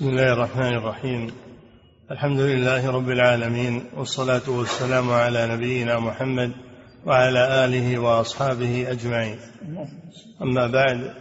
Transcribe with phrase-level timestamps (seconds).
[0.00, 1.32] بسم الله الرحمن الرحيم.
[2.10, 6.52] الحمد لله رب العالمين والصلاة والسلام على نبينا محمد
[7.06, 9.38] وعلى آله وأصحابه أجمعين.
[10.42, 11.14] أما بعد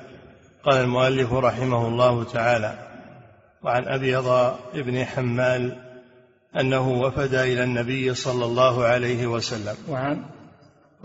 [0.63, 2.73] قال المؤلف رحمه الله تعالى
[3.63, 4.28] وعن أبيض
[4.73, 5.75] ابن حمال
[6.59, 9.75] أنه وفد إلى النبي صلى الله عليه وسلم.
[9.89, 10.25] وعن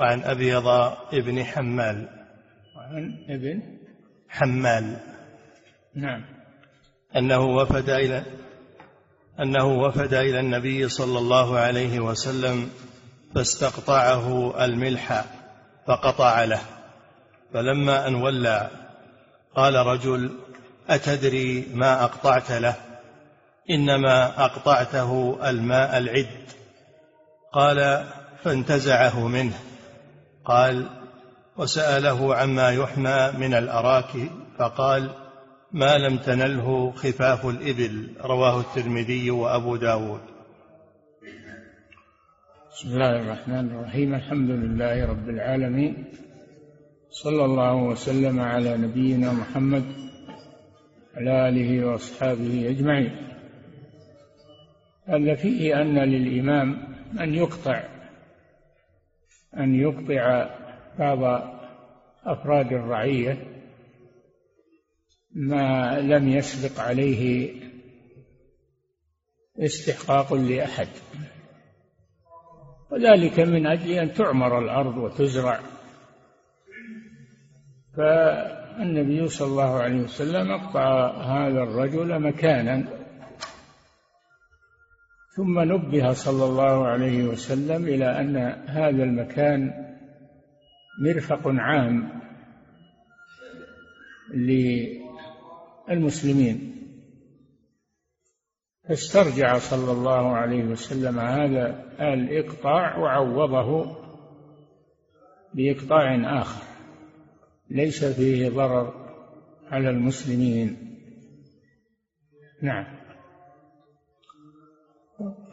[0.01, 0.67] وعن أبيض
[1.13, 2.09] ابن حمال.
[2.77, 3.63] وعن ابن
[4.29, 4.97] حمال.
[5.95, 6.34] نعم.
[7.17, 8.25] أنه وفد إلى
[9.41, 12.71] أنه وفد إلى النبي صلى الله عليه وسلم
[13.35, 15.25] فاستقطعه الملح
[15.87, 16.61] فقطع له.
[17.55, 18.71] فلما أن ولى
[19.57, 20.31] قال رجل
[20.89, 22.75] أتدري ما أقطعت له؟
[23.71, 26.45] إنما أقطعته الماء العد.
[27.53, 28.07] قال
[28.45, 29.59] فانتزعه منه.
[30.45, 30.87] قال
[31.57, 34.13] وسأله عما يحمى من الأراك
[34.59, 35.24] فقال
[35.75, 40.21] ما لم تنله خفاف الإبل رواه الترمذي وأبو داود.
[42.73, 44.15] بسم الله الرحمن الرحيم.
[44.15, 46.05] الحمد لله رب العالمين.
[47.11, 49.85] صلى الله وسلم على نبينا محمد
[51.17, 53.17] على آله وأصحابه أجمعين.
[55.07, 57.85] هذا فيه أن للإمام أن يقطع
[59.57, 60.51] أن يقطع
[60.99, 61.43] بعض
[62.25, 63.54] أفراد الرعية
[65.35, 67.55] ما لم يسبق عليه
[69.59, 70.89] استحقاق لأحد.
[72.91, 75.61] وذلك من أجل أن تعمر الأرض وتزرع.
[77.97, 82.85] فالنبي صلى الله عليه وسلم أقطع هذا الرجل مكانا.
[85.37, 88.37] ثم نبه صلى الله عليه وسلم إلى أن
[88.69, 89.73] هذا المكان
[91.01, 92.21] مرفق عام
[95.89, 96.75] للمسلمين
[98.89, 103.97] فاسترجع صلى الله عليه وسلم هذا الإقطاع وعوضه
[105.55, 106.63] بإقطاع آخر.
[107.71, 108.95] ليس فيه ضرر
[109.71, 110.97] على المسلمين.
[112.63, 112.87] نعم.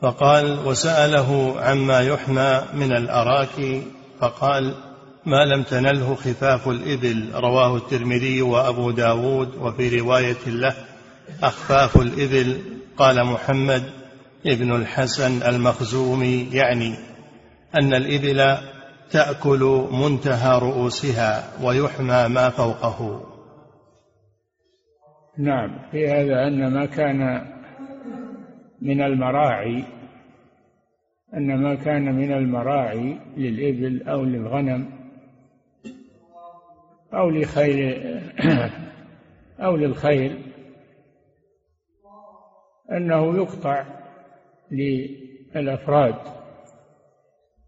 [0.01, 3.83] فقال وسأله عما يحمى من الأراك
[4.19, 4.75] فقال
[5.25, 10.73] ما لم تنله خفاف الإبل رواه الترمذي وأبو داود وفي رواية له
[11.43, 12.57] أخفاف الإبل
[12.97, 13.83] قال محمد
[14.45, 16.93] ابن الحسن المخزومي يعني
[17.75, 18.57] أن الإبل
[19.11, 23.27] تأكل منتهى رؤوسها ويحمى ما فوقه.
[25.37, 27.45] نعم في هذا أن ما كان
[28.81, 29.83] من المراعي
[31.33, 35.00] أن ما كان من المراعي للإبل أو للغنم
[37.13, 37.99] أو لخيل
[39.59, 40.51] أو للخيل
[42.91, 43.85] أنه يقطع
[44.71, 46.15] للأفراد.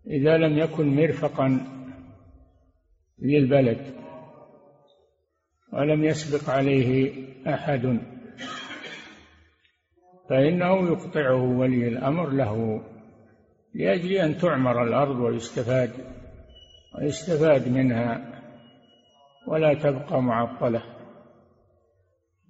[0.07, 1.59] إذا لم يكن مرفقا
[3.19, 3.93] للبلد
[5.73, 7.13] ولم يسبق عليه
[7.47, 7.99] أحد
[10.29, 12.83] فإنه يقطعه ولي الأمر له
[13.75, 15.91] لأجل أن تعمر الأرض ويستفاد
[16.97, 18.32] ويستفاد منها
[19.47, 20.83] ولا تبقى معطلة.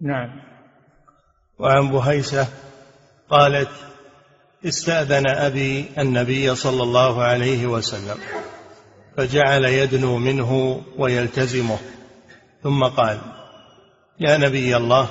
[0.02, 0.30] نعم.
[1.60, 2.48] وعن بهيسة
[3.30, 3.70] قالت
[4.66, 8.18] استأذن أبي النبي صلى الله عليه وسلم
[9.18, 11.78] فجعل يدنو منه ويلتزمه
[12.64, 13.20] ثم قال
[14.20, 15.10] يا نبي الله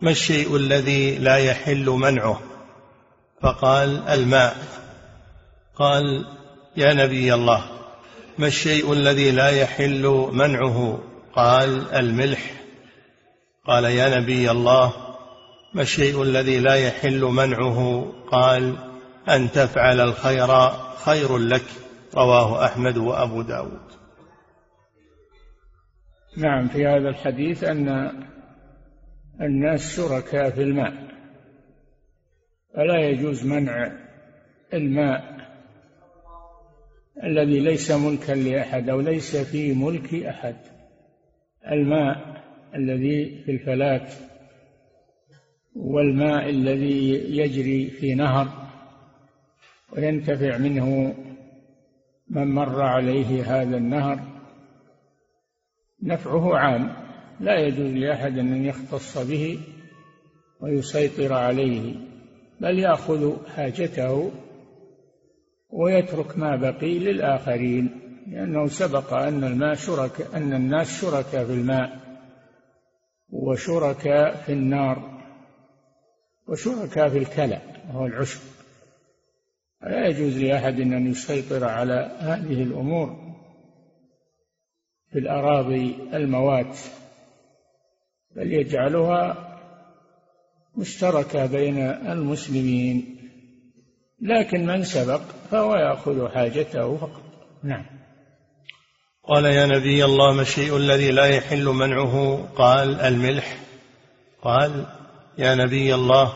[0.00, 2.40] ما الشيء الذي لا يحل منعه؟
[3.42, 4.56] فقال الماء.
[5.76, 6.26] قال
[6.76, 7.77] يا نبي الله
[8.38, 10.98] ما الشيء الذي لا يحل منعه؟
[11.32, 12.52] قال الملح.
[13.64, 14.92] قال يا نبي الله
[15.74, 18.76] ما الشيء الذي لا يحل منعه؟ قال
[19.28, 20.70] أن تفعل الخير
[21.04, 21.64] خير لك.
[22.14, 23.88] رواه أحمد وأبو داود.
[26.36, 28.12] نعم في هذا الحديث أن
[29.40, 31.08] الناس شركاء في الماء.
[32.74, 33.92] فلا يجوز منع
[34.74, 35.37] الماء
[37.24, 40.56] الذي ليس ملكا لأحد أو ليس في ملك أحد.
[41.70, 42.42] الماء
[42.74, 44.08] الذي في الفلاة
[45.74, 48.48] والماء الذي يجري في نهر
[49.92, 51.14] وينتفع منه
[52.28, 54.20] من مر عليه هذا النهر.
[56.02, 56.92] نفعه عام
[57.40, 59.58] لا يجوز لأحد أن يختص به
[60.60, 61.94] ويسيطر عليه
[62.60, 64.30] بل يأخذ حاجته
[65.78, 71.98] ويترك ما بقي للآخرين لأنه سبق أن الماء شرك أن الناس شركاء في الماء
[73.30, 75.20] وشركاء في النار
[76.48, 78.40] وشركاء في الكلى وهو العشب.
[79.82, 83.16] لا يجوز لأحد أن يسيطر على هذه الأمور
[85.10, 86.78] في الأراضي الموات
[88.36, 89.48] بل يجعلها
[90.76, 93.17] مشتركة بين المسلمين.
[94.20, 95.20] لكن من سبق
[95.50, 97.22] فهو يأخذ حاجته فقط.
[97.62, 97.84] نعم.
[99.24, 102.44] قال يا نبي الله ما الشيء الذي لا يحل منعه.
[102.56, 103.58] قال الملح.
[104.42, 104.86] قال
[105.38, 106.32] يا نبي الله.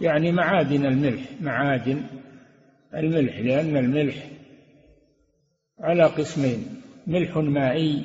[0.00, 1.22] يعني معادن الملح.
[1.40, 2.02] معادن
[2.94, 4.28] الملح لأن الملح
[5.80, 6.82] على قسمين.
[7.06, 8.04] ملح مائي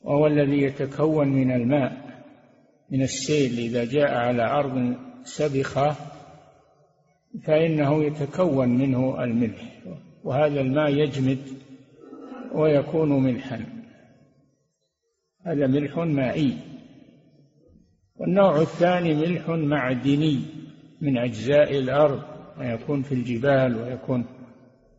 [0.00, 1.92] وهو الذي يتكون من الماء
[2.90, 3.58] من السيل.
[3.58, 5.96] إذا جاء على أرض سبخة
[7.40, 9.82] فإنه يتكون منه الملح
[10.24, 11.38] وهذا الماء يجمد
[12.52, 13.64] ويكون ملحا.
[15.46, 16.58] هذا ملح مائي.
[18.16, 20.40] والنوع الثاني ملح معدني
[21.00, 22.22] من أجزاء الأرض
[22.58, 24.24] ويكون في الجبال ويكون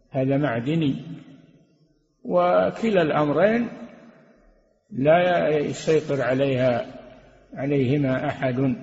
[0.10, 0.96] هذا معدني.
[2.24, 3.68] وكلا الأمرين
[4.92, 6.86] لا يسيطر عليها
[7.54, 8.76] عليهما أحد.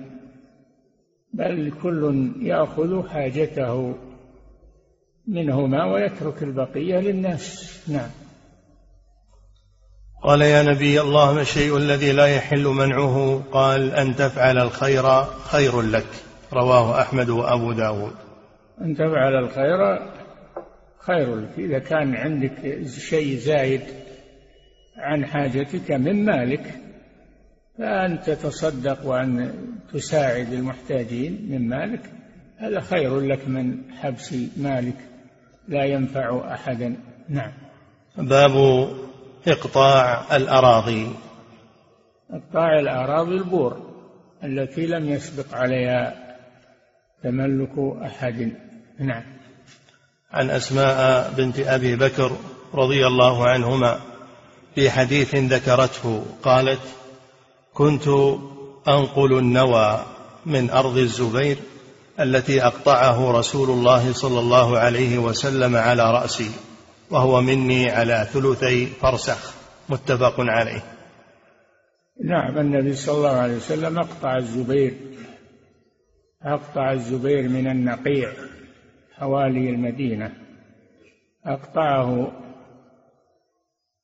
[1.33, 3.95] بل كل يأخذ حاجته
[5.27, 7.79] منهما ويترك البقية للناس.
[7.87, 8.09] نعم.
[10.23, 15.81] قال يا نبي الله ما الشيء الذي لا يحل منعه؟ قال أن تفعل الخير خير
[15.81, 16.07] لك.
[16.53, 18.13] رواه أحمد وأبو داود.
[18.81, 19.99] أن تفعل الخير
[20.99, 21.59] خير لك.
[21.59, 23.81] إذا كان عندك شيء زايد
[24.97, 26.90] عن حاجتك من مالك
[27.81, 29.53] فأن تتصدق وأن
[29.93, 32.01] تساعد المحتاجين من مالك.
[32.57, 34.97] هذا خير لك من حبس مالك.
[35.67, 36.95] لا ينفع أحدا.
[37.29, 37.51] نعم.
[38.17, 38.87] باب
[39.47, 41.11] إقطاع الأراضي.
[42.31, 43.93] إقطاع الأراضي البور
[44.43, 46.35] التي لم يسبق عليها
[47.23, 48.51] تملك أحد.
[48.99, 49.23] نعم.
[50.31, 52.31] عن أسماء بنت أبي بكر
[52.73, 53.99] رضي الله عنهما
[54.75, 57.00] في حديث ذكرته قالت
[57.73, 58.07] كنت
[58.87, 60.05] أنقل النوى
[60.45, 61.57] من أرض الزبير
[62.19, 66.51] التي أقطعه رسول الله صلى الله عليه وسلم على رأسي
[67.09, 69.53] وهو مني على ثلثي فرسخ
[69.89, 70.83] متفق عليه.
[72.23, 74.93] نعم النبي صلى الله عليه وسلم أقطع الزبير
[76.43, 78.33] أقطع الزبير من النقيع
[79.17, 80.33] حوالي المدينة
[81.45, 82.31] أقطعه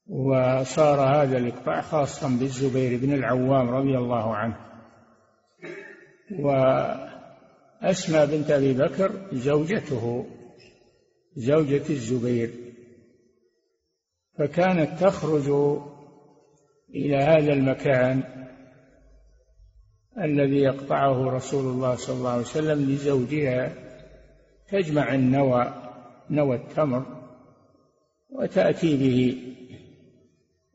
[0.09, 4.57] وصار هذا الإقطاع خاصا بالزبير بن العوام رضي الله عنه.
[6.39, 10.25] وأسمى بنت أبي بكر زوجته
[11.35, 12.49] زوجة الزبير.
[14.37, 15.79] فكانت تخرج
[16.95, 18.23] إلى هذا المكان
[20.23, 23.73] الذي يقطعه رسول الله صلى الله عليه وسلم لزوجها
[24.69, 25.73] تجمع النوى
[26.29, 27.05] نوى التمر
[28.29, 29.43] وتأتي به.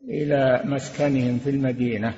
[0.08, 2.14] إلى مسكنهم في المدينة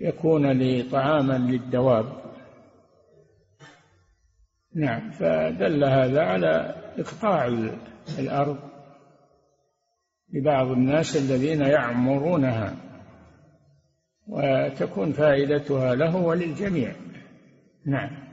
[0.00, 2.24] ليكون لطعاما للدواب.
[4.74, 7.46] نعم فدل هذا على إقطاع
[8.18, 8.58] الأرض
[10.32, 12.76] لبعض الناس الذين يعمرونها
[14.28, 16.92] وتكون فائدتها له وللجميع.
[17.86, 18.23] نعم.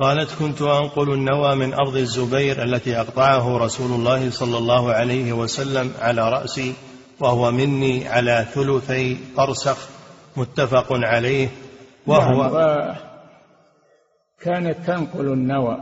[0.00, 5.92] قالت كنت أنقل النوى من أرض الزبير التي أقطعه رسول الله صلى الله عليه وسلم
[5.98, 6.74] على رأسي
[7.20, 9.88] وهو مني على ثلثي فرسخ
[10.36, 11.48] متفق عليه
[12.06, 12.96] وهو نعم
[14.40, 15.76] كانت تنقل النوى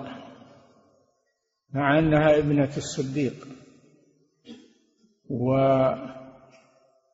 [1.75, 3.35] مع أنها ابنة الصديق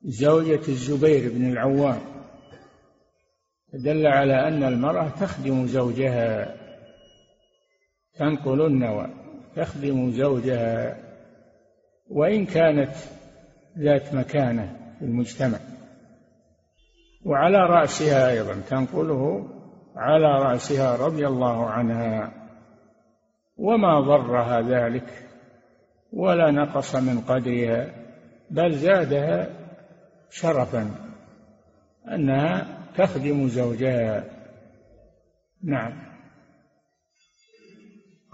[0.04, 2.00] وزوجة الزبير بن العوام
[3.74, 6.63] دل على أن المرأة تخدم زوجها.
[8.18, 9.06] تنقل النوى
[9.56, 10.96] تخدم زوجها.
[12.10, 12.94] وإن كانت
[13.78, 15.58] ذات مكانة في المجتمع.
[17.24, 19.48] وعلى رأسها أيضا تنقله
[19.96, 22.32] على رأسها رضي الله عنها.
[23.56, 25.28] وما ضرها ذلك
[26.12, 27.94] ولا نقص من قدرها
[28.50, 29.48] بل زادها
[30.30, 30.90] شرفا
[32.08, 32.66] أنها
[32.96, 34.24] تخدم زوجها.
[35.64, 36.13] نعم.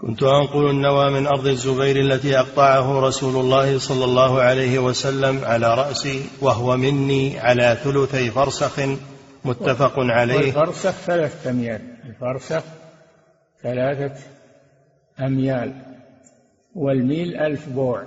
[0.01, 5.75] كنت أنقل النوى من أرض الزبير التي أقطعه رسول الله صلى الله عليه وسلم على
[5.75, 8.79] رأسي وهو مني على ثلثي فرسخ
[9.45, 10.49] متفق عليه.
[10.49, 12.63] الفرسخ ثلاثة أميال الفرسخ
[13.63, 14.19] ثلاثة
[15.19, 15.73] أميال.
[16.75, 18.03] والميل ألف بوع.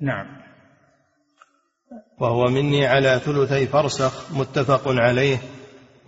[0.00, 0.26] نعم.
[2.20, 5.38] وهو مني على ثلثي فرسخ متفق عليه.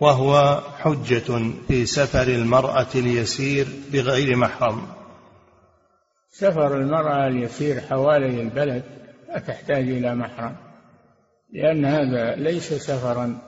[0.00, 4.82] وهو حجة في سفر المرأة اليسير بغير محرم.
[6.28, 8.82] سفر المرأة اليسير حوالي البلد
[9.28, 10.56] لا تحتاج إلى محرم
[11.52, 13.38] لأن هذا ليس سفرا.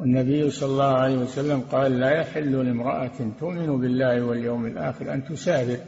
[0.00, 5.78] والنبي صلى الله عليه وسلم قال لا يحل لامرأة تؤمن بالله واليوم الآخر أن تسافر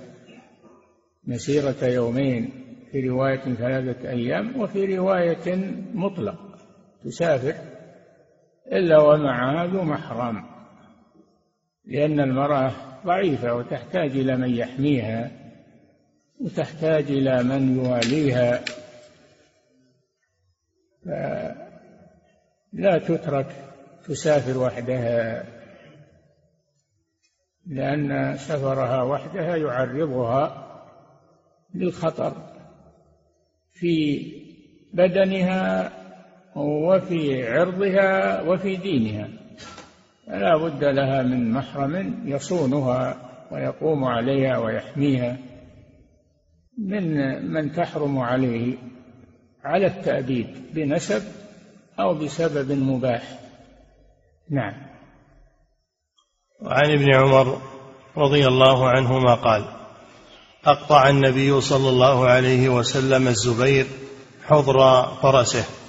[1.26, 2.50] مسيرة يومين
[2.92, 6.38] في رواية ثلاثة أيام وفي رواية مطلق
[7.04, 7.71] تسافر
[8.72, 10.44] إلا ومعها ذو محرم
[11.84, 12.72] لأن المرأة
[13.06, 15.30] ضعيفة وتحتاج إلى من يحميها
[16.40, 18.60] وتحتاج إلى من يواليها
[22.72, 23.46] لا تترك
[24.04, 25.44] تسافر وحدها
[27.66, 30.68] لأن سفرها وحدها يعرضها
[31.74, 32.52] للخطر
[33.72, 34.22] في
[34.92, 35.92] بدنها
[36.56, 39.28] وفي عرضها وفي دينها.
[40.26, 43.16] فلا بد لها من محرم يصونها
[43.50, 45.36] ويقوم عليها ويحميها
[46.78, 47.06] من
[47.52, 48.76] من تحرم عليه
[49.64, 51.22] على التأبيد بنسب
[52.00, 53.22] أو بسبب مباح.
[54.50, 54.74] نعم.
[56.62, 57.58] وعن ابن عمر
[58.16, 59.64] رضي الله عنهما قال
[60.64, 63.86] أقطع النبي صلى الله عليه وسلم الزبير
[64.44, 65.81] حضر فرسه.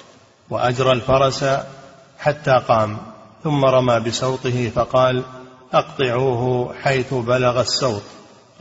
[0.53, 1.45] وأجرى الفرس
[2.17, 2.97] حتى قام
[3.43, 5.23] ثم رمى بسوطه فقال
[5.73, 8.03] أقطعوه حيث بلغ السوط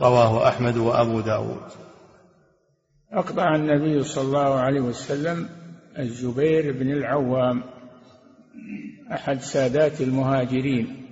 [0.01, 1.61] رواه أحمد وأبو داود.
[3.11, 5.49] أقطع النبي صلى الله عليه وسلم
[5.99, 7.63] الزبير بن العوام
[9.11, 11.05] أحد سادات المهاجرين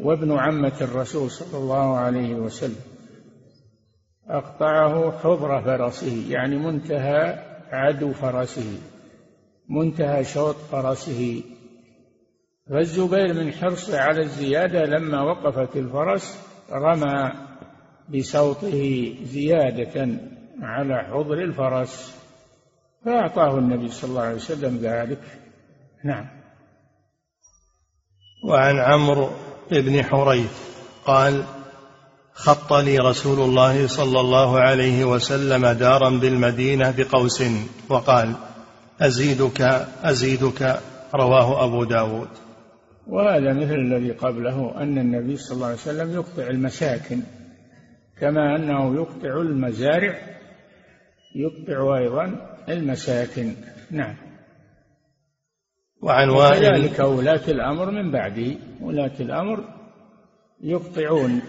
[0.00, 2.80] وابن عمة الرسول صلى الله عليه وسلم.
[4.28, 7.38] أقطعه حضر فرسه يعني منتهى
[7.72, 8.78] عدو فرسه.
[9.68, 11.42] منتهى شوط فرسه.
[12.70, 16.38] فالزبير من حرصه على الزيادة لما وقفت الفرس
[16.72, 17.32] رمى
[18.08, 20.18] بسوطه زيادة
[20.62, 22.16] على حضر الفرس.
[23.04, 25.20] فأعطاه النبي صلى الله عليه وسلم ذلك.
[26.04, 26.26] نعم.
[28.48, 29.30] وعن عمرو
[29.70, 30.52] بن حريث
[31.06, 31.44] قال
[32.32, 37.42] خط لي رسول الله صلى الله عليه وسلم دارا بالمدينة بقوس
[37.88, 38.34] وقال
[39.00, 39.60] أزيدك
[40.02, 40.80] أزيدك
[41.14, 42.28] رواه أبو داود.
[43.06, 47.20] وهذا مثل الذي قبله أن النبي صلى الله عليه وسلم يقطع المساكن
[48.20, 50.18] كما أنه يقطع المزارع
[51.34, 53.54] يقطع أيضا المساكن.
[53.90, 54.16] نعم.
[56.02, 56.58] وعن وائل.
[56.58, 59.64] وكذلك ولاة الأمر من بعده ولاة الأمر
[60.60, 61.42] يقطعون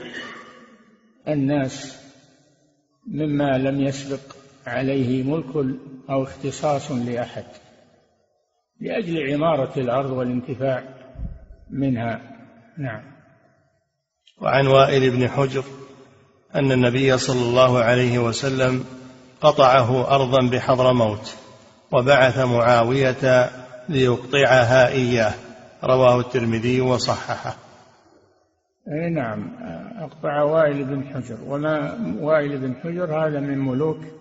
[1.28, 2.04] الناس
[3.08, 4.37] مما لم يسبق
[4.68, 5.78] عليه ملك
[6.10, 7.44] أو اختصاص لأحد
[8.82, 10.84] لأجل عمارة الأرض والانتفاع
[11.70, 12.22] منها.
[12.78, 13.02] نعم.
[14.42, 15.64] وعن وائل بن حجر
[16.56, 18.86] أن النبي صلى الله عليه وسلم
[19.42, 21.36] قطعه أرضا بحضرموت
[21.92, 23.50] وبعث معاوية
[23.90, 25.34] ليقطعها إياه.
[25.84, 27.56] رواه الترمذي وصححه.
[29.12, 29.50] نعم
[30.00, 31.38] أقطع وائل بن حجر.
[31.48, 34.17] وما وائل بن حجر؟ هذا من ملوك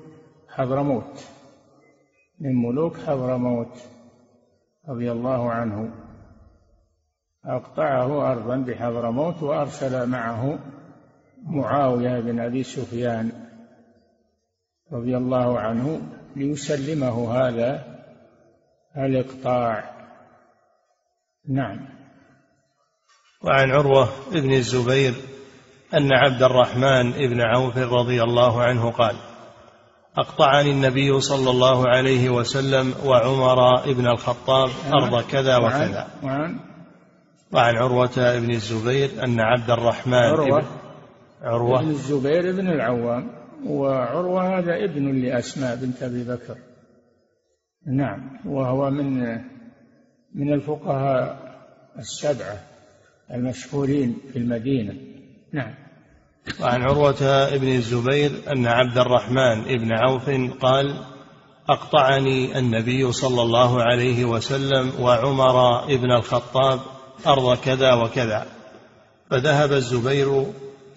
[0.56, 1.24] حضرموت
[2.40, 3.72] من ملوك حضرموت
[4.88, 5.94] رضي الله عنه.
[7.44, 10.58] أقطعه أرضا بحضرموت وأرسل معه
[11.46, 13.32] معاوية بن أبي سفيان
[14.92, 16.00] رضي الله عنه
[16.36, 17.84] ليسلمه هذا
[18.96, 19.90] الإقطاع.
[21.48, 21.88] نعم.
[23.44, 25.14] وعن عروة بن الزبير
[25.94, 29.16] أن عبد الرحمن بن عوف رضي الله عنه قال
[30.16, 36.08] أقطعني النبي صلى الله عليه وسلم وعمر بن الخطاب أرض كذا وكذا.
[36.22, 36.56] وعن؟
[37.52, 40.64] وعن عروة بن الزبير أن عبد الرحمن عروة.
[41.42, 41.82] عروة.
[41.82, 43.30] بن الزبير بن العوام.
[43.66, 46.56] وعروة هذا ابن لأسماء بنت أبي بكر.
[47.86, 48.40] نعم.
[48.46, 49.38] وهو من
[50.34, 51.38] من الفقهاء
[51.98, 52.58] السبعة
[53.30, 54.94] المشهورين في المدينة.
[55.52, 55.85] نعم.
[56.60, 60.96] وعن عروة بن الزبير أن عبد الرحمن بن عوف قال
[61.68, 66.80] أقطعني النبي صلى الله عليه وسلم وعمر بن الخطاب
[67.26, 68.46] أرض كذا وكذا.
[69.30, 70.46] فذهب الزبير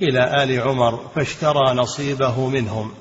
[0.01, 2.91] إلى آل عمر فاشترى نصيبه منهم.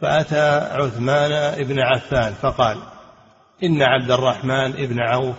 [0.00, 2.78] فأتى عثمان بن عفان فقال
[3.64, 5.36] إن عبد الرحمن بن عوف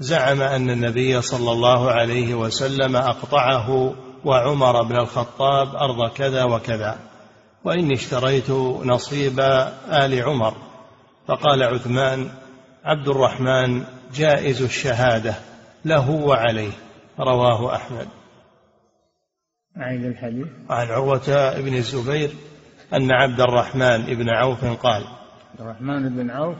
[0.00, 3.94] زعم أن النبي صلى الله عليه وسلم أقطعه
[4.24, 6.98] وعمر بن الخطاب أرض كذا وكذا
[7.64, 8.50] وإني اشتريت
[8.84, 9.40] نصيب
[9.88, 10.54] آل عمر.
[11.26, 12.30] فقال عثمان
[12.84, 15.34] عبد الرحمن جائز الشهادة
[15.84, 16.72] له وعليه.
[17.20, 18.08] رواه أحمد.
[19.76, 20.46] أعيد الحديث.
[20.70, 22.30] عن عروة بن الزبير
[22.92, 25.04] أن عبد الرحمن بن عوف قال
[25.50, 26.58] عبد الرحمن بن عوف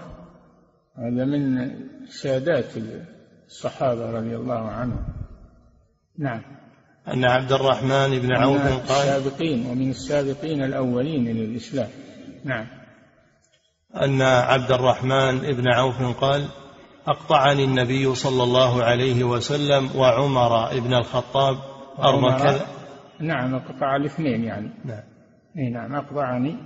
[0.99, 1.71] هذا من
[2.09, 2.73] سادات
[3.47, 5.07] الصحابة رضي الله عنهم.
[6.19, 6.43] نعم.
[7.09, 11.89] أن عبد الرحمن بن عوف قال السابقين ومن السابقين الأولين للإسلام.
[12.45, 12.67] نعم.
[14.03, 16.45] أن عبد الرحمن بن عوف قال
[17.07, 21.57] أقطعني النبي صلى الله عليه وسلم وعمر بن الخطاب
[22.39, 22.67] كذا.
[23.21, 24.71] نعم أقطع الاثنين يعني.
[24.85, 25.03] نعم.
[25.59, 26.57] إي نعم أقطعني.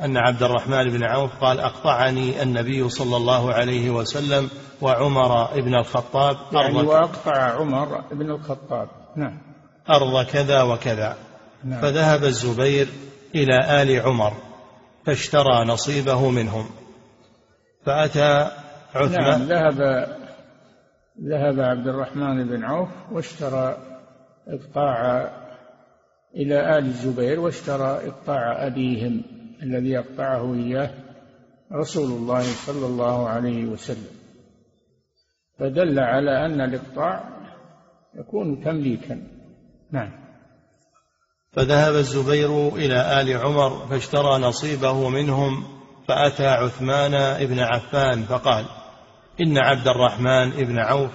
[0.00, 4.50] أن عبد الرحمن بن عوف قال أقطعني النبي صلى الله عليه وسلم
[4.82, 8.88] وعمر بن الخطاب يعني وأقطع عمر بن الخطاب.
[9.16, 9.49] نعم.
[9.88, 11.16] أرض كذا وكذا.
[11.64, 11.80] نعم.
[11.80, 12.88] فذهب الزبير
[13.34, 14.32] إلى آل عمر
[15.06, 16.66] فاشترى نصيبه منهم.
[17.84, 18.50] فأتى
[18.94, 19.18] عثمان.
[19.18, 20.08] نعم ذهب
[21.24, 23.76] ذهب عبد الرحمن بن عوف واشترى
[24.48, 25.30] إقطاع
[26.36, 29.22] إلى آل الزبير واشترى إقطاع أبيهم
[29.62, 30.90] الذي يقطعه إياه
[31.72, 34.10] رسول الله صلى الله عليه وسلم.
[35.58, 37.24] فدل على أن الإقطاع
[38.14, 39.22] يكون تمليكا.
[39.92, 40.10] نعم.
[41.52, 45.64] فذهب الزبير إلى آل عمر فاشترى نصيبه منهم
[46.08, 48.64] فأتى عثمان بن عفان فقال
[49.40, 51.10] إن عبد الرحمن بن عوف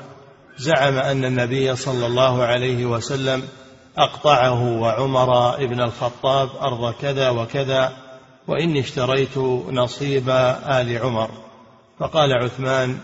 [0.57, 3.43] زعم أن النبي صلى الله عليه وسلم
[3.97, 7.93] أقطعه وعمر بن الخطاب أرض كذا وكذا
[8.47, 9.37] وإني اشتريت
[9.71, 10.29] نصيب
[10.69, 11.29] آل عمر.
[11.99, 12.97] فقال عثمان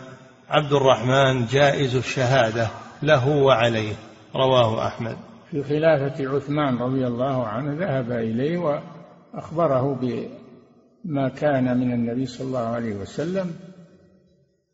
[0.49, 2.69] عبد الرحمن جائز الشهادة
[3.03, 3.95] له وعليه.
[4.35, 5.17] رواه أحمد.
[5.51, 12.67] في خلافة عثمان رضي الله عنه ذهب إليه وأخبره بما كان من النبي صلى الله
[12.67, 13.55] عليه وسلم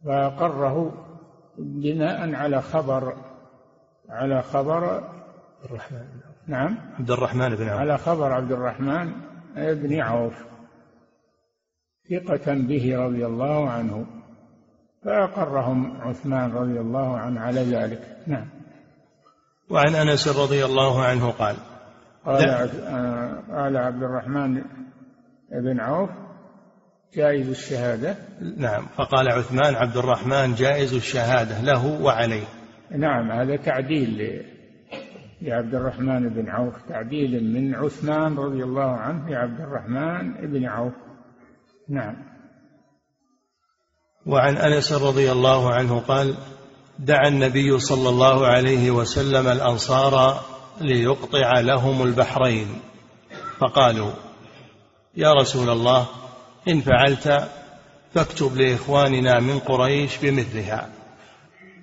[0.05, 0.93] فأقره
[1.57, 3.17] بناء على خبر
[4.09, 5.03] على خبر
[5.65, 6.05] الرحمن
[6.47, 6.77] نعم.
[6.99, 7.79] عبد الرحمن بن عوف.
[7.79, 9.11] على خبر عبد الرحمن
[9.55, 10.45] بن عوف
[12.09, 14.05] ثقة به رضي الله عنه
[15.05, 18.17] فأقرهم عثمان رضي الله عنه على ذلك.
[18.27, 18.56] نعم.
[19.69, 21.55] وعن أنس رضي الله عنه قال
[22.25, 22.69] قال
[23.51, 24.63] قال عبد الرحمن
[25.51, 26.09] بن عوف
[27.13, 28.15] جائز الشهادة؟
[28.57, 28.85] نعم.
[28.97, 32.47] فقال عثمان عبد الرحمن جائز الشهادة له وعليه.
[32.91, 34.43] نعم هذا تعديل
[35.41, 40.93] لعبد الرحمن بن عوف تعديل من عثمان رضي الله عنه لعبد الرحمن بن عوف.
[41.89, 42.15] نعم.
[44.25, 46.35] وعن أنس رضي الله عنه قال
[46.99, 50.41] دعا النبي صلى الله عليه وسلم الأنصار
[50.81, 52.67] ليقطع لهم البحرين.
[53.59, 54.11] فقالوا
[55.17, 56.05] يا رسول الله
[56.67, 57.49] إن فعلت
[58.13, 60.89] فاكتب لإخواننا من قريش بمثلها.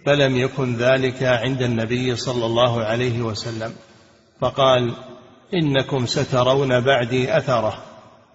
[0.06, 3.72] فلم يكن ذلك عند النبي صلى الله عليه وسلم.
[4.40, 4.94] فقال
[5.54, 7.82] إنكم سترون بعدي أثره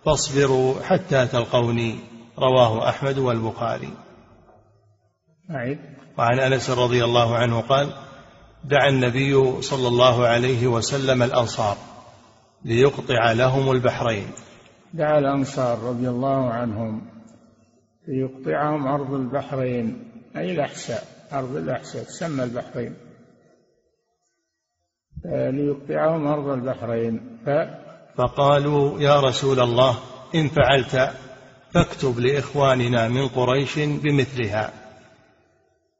[0.06, 2.00] فاصبروا حتى تلقوني.
[2.40, 3.94] رواه أحمد والبخاري.
[6.20, 7.90] وعن أنس رضي الله عنه قال
[8.64, 11.78] دعا النبي صلى الله عليه وسلم الأنصار
[12.66, 14.28] ليقطع لهم البحرين.
[14.94, 17.02] دعا الأنصار رضي الله عنهم
[18.08, 21.04] ليقطعهم أرض البحرين أي الأحساء
[21.34, 22.96] أرض الأحساء تسمى البحرين.
[25.26, 27.40] ليقطعهم أرض البحرين.
[27.46, 27.50] ف
[28.18, 29.98] فقالوا يا رسول الله
[30.36, 31.14] إن فعلت
[31.74, 34.89] فاكتب لإخواننا من قريش بمثلها.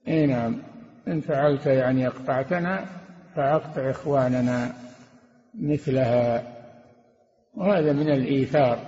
[0.08, 0.62] إي نعم.
[1.08, 2.86] إن فعلت يعني أقطعتنا
[3.36, 4.74] فأقطع إخواننا
[5.62, 6.44] مثلها.
[7.56, 8.80] وهذا من الإيثار.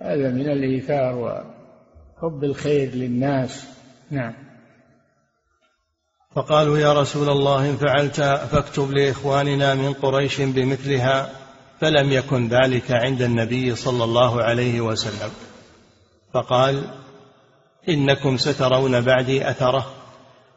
[0.00, 3.66] هذا من الإيثار وحب الخير للناس.
[4.10, 4.34] نعم.
[6.34, 11.30] فقالوا يا رسول الله إن فعلت فاكتب لإخواننا من قريش بمثلها
[11.80, 15.30] فلم يكن ذلك عند النبي صلى الله عليه وسلم.
[16.32, 16.84] فقال
[17.88, 19.86] إنكم سترون بعدي أثره.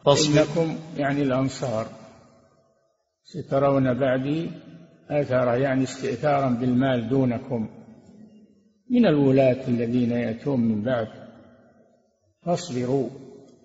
[0.08, 1.86] إنكم يعني الأنصار.
[3.24, 4.50] سترون بعدي
[5.10, 7.70] أثره يعني استئثارا بالمال دونكم.
[8.90, 11.08] من الولاة الذين يأتون من بعد.
[12.46, 13.10] فاصبروا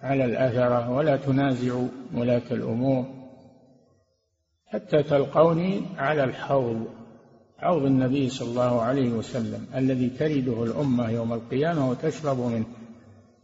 [0.02, 3.04] على الأثرة ولا تنازعوا ولاة الأمور.
[4.66, 6.86] حتى تلقوني على الحوض.
[7.58, 12.66] حوض النبي صلى الله عليه وسلم الذي ترده الأمة يوم القيامة وتشرب منه.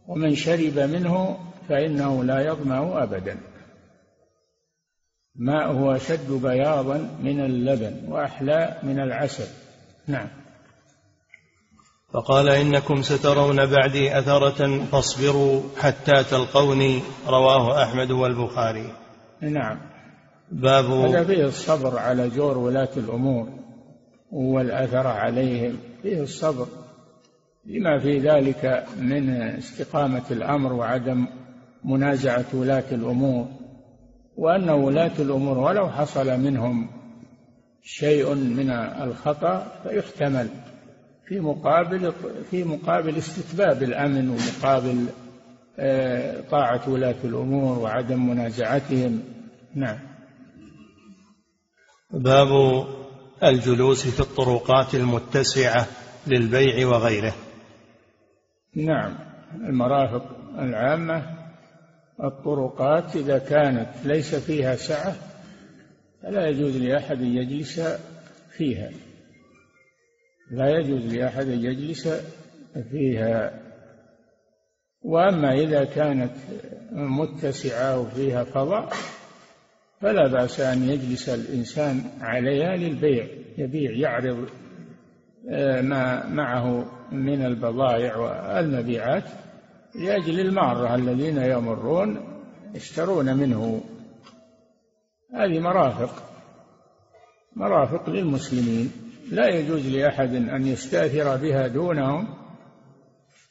[0.07, 1.37] ومن شرب منه
[1.69, 3.37] فإنه لا يظمأ أبدا.
[5.35, 9.47] ماءه أشد بياضا من اللبن وأحلى من العسل.
[10.07, 10.27] نعم.
[12.13, 18.93] فقال إنكم سترون بعدي أثرة فاصبروا حتى تلقوني رواه أحمد والبخاري.
[19.41, 19.79] نعم.
[20.51, 23.49] باب هذا فيه الصبر على جور ولاة الأمور
[24.31, 25.77] والأثر عليهم.
[26.01, 26.67] فيه الصبر.
[27.65, 31.27] لما في ذلك من استقامة الأمر وعدم
[31.83, 33.47] منازعة ولاة الأمور
[34.37, 36.89] وأن ولاة الأمور ولو حصل منهم
[37.83, 40.47] شيء من الخطأ فيحتمل
[41.27, 42.13] في مقابل
[42.51, 45.05] في مقابل استتباب الأمن ومقابل
[45.79, 49.23] آه، طاعة ولاة الأمور وعدم منازعتهم.
[49.75, 49.99] نعم.
[52.11, 52.47] باب
[53.43, 55.87] الجلوس في الطرقات المتسعة
[56.27, 57.33] للبيع وغيره.
[58.75, 59.15] نعم
[59.55, 61.43] المرافق العامة
[62.23, 65.15] الطرقات إذا كانت ليس فيها سعة
[66.23, 67.81] فلا يجوز لأحد أن يجلس
[68.57, 68.89] فيها.
[70.51, 72.07] لا يجوز لأحد أن يجلس
[72.91, 73.59] فيها.
[75.01, 76.31] وأما إذا كانت
[76.91, 78.93] متسعة وفيها فضاء
[80.01, 84.49] فلا بأس أن يجلس الإنسان عليها للبيع يبيع يعرض
[85.49, 89.23] آه، ما معه من البضائع والمبيعات
[89.95, 92.39] لأجل المارة الذين يمرون
[92.75, 93.81] يشترون منه.
[95.35, 96.23] هذه مرافق
[97.55, 98.91] مرافق للمسلمين.
[99.31, 102.27] لا يجوز لأحد أن يستأثر بها دونهم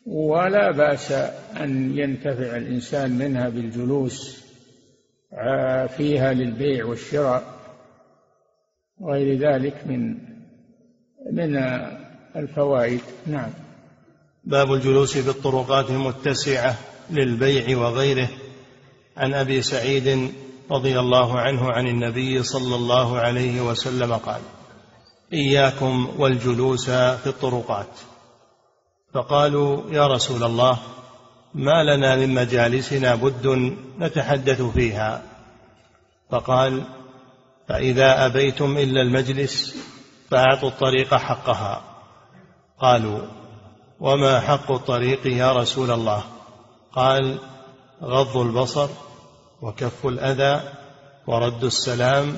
[0.07, 1.13] ولا بأس
[1.61, 4.43] أن ينتفع الإنسان منها بالجلوس
[5.97, 7.43] فيها للبيع والشراء
[9.01, 10.19] وغير ذلك من
[11.33, 11.57] من
[12.37, 13.01] الفوائد.
[13.27, 13.51] نعم.
[14.45, 16.77] باب الجلوس في الطرقات المتسعة
[17.11, 18.29] للبيع وغيره.
[19.17, 20.33] عن أبي سعيد
[20.71, 24.41] رضي الله عنه عن النبي صلى الله عليه وسلم قال
[25.33, 27.89] إياكم والجلوس في الطرقات.
[29.15, 30.79] فقالوا يا رسول الله
[31.55, 35.23] ما لنا من مجالسنا بد نتحدث فيها.
[36.31, 36.83] فقال
[37.69, 39.77] فإذا أبيتم إلا المجلس
[40.31, 41.92] فأعطوا الطريق حقها.
[42.83, 43.19] قالوا
[44.01, 46.23] وما حق الطريق يا رسول الله؟
[46.93, 47.39] قال
[48.03, 48.89] غض البصر
[49.63, 50.61] وكف الأذى
[51.27, 52.37] ورد السلام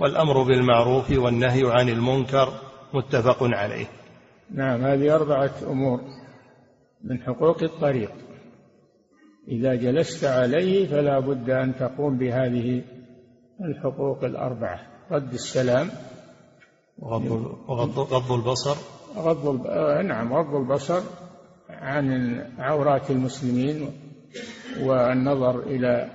[0.00, 2.52] والأمر بالمعروف والنهي عن المنكر
[2.94, 3.86] متفق عليه.
[4.54, 6.00] نعم هذه أربعة أمور
[7.04, 8.12] من حقوق الطريق.
[9.48, 12.82] إذا جلست عليه فلا بد أن تقوم بهذه
[13.60, 14.80] الحقوق الأربعة
[15.10, 15.90] رد السلام
[16.98, 18.76] وغض غض البصر
[19.16, 21.00] غض آه، نعم غض البصر
[21.70, 23.90] عن عورات المسلمين
[24.80, 26.10] والنظر إلى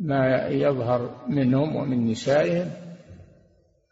[0.00, 2.70] ما يظهر منهم ومن نسائهم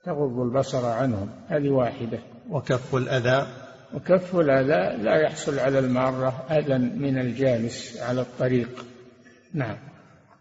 [0.05, 1.29] تغض البصر عنهم.
[1.49, 2.19] هذه واحدة.
[2.51, 3.47] وكف الأذى؟
[3.95, 8.85] وكف الأذى لا يحصل على المارة أذى من الجالس على الطريق.
[9.55, 9.77] نعم.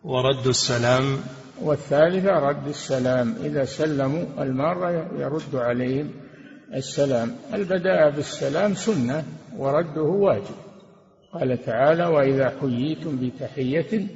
[0.03, 1.03] ورد السلام؟
[1.61, 3.35] والثالثة رد السلام.
[3.43, 4.89] إذا سلموا المارة
[5.19, 6.11] يرد عليهم.
[6.73, 7.31] السلام.
[7.53, 9.23] البداء بالسلام سنة
[9.57, 10.55] ورده واجب.
[11.33, 14.07] قال تعالى وإذا حييتم بتحية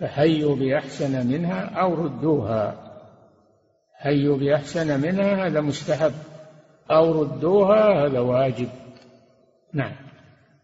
[0.00, 2.74] فحيوا بأحسن منها أو ردوها.
[3.94, 6.12] حيوا بأحسن منها هذا مستحب.
[6.90, 8.68] أو ردوها هذا واجب.
[9.74, 9.96] نعم.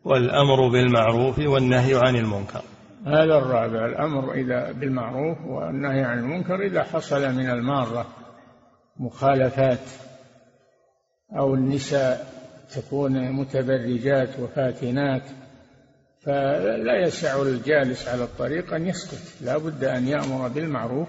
[0.05, 2.63] والأمر بالمعروف والنهي عن المنكر.
[3.07, 3.87] هذا الرابع.
[3.87, 8.07] الأمر إذا بالمعروف والنهي عن المنكر إذا حصل من المارة.
[8.97, 10.04] مخالفات.
[11.33, 12.27] أو النساء
[12.75, 15.23] تكون متبرجات وفاتنات
[16.21, 19.43] فلا يسع الجالس على الطريق أن يسكت.
[19.43, 21.09] لا بد أن يأمر بالمعروف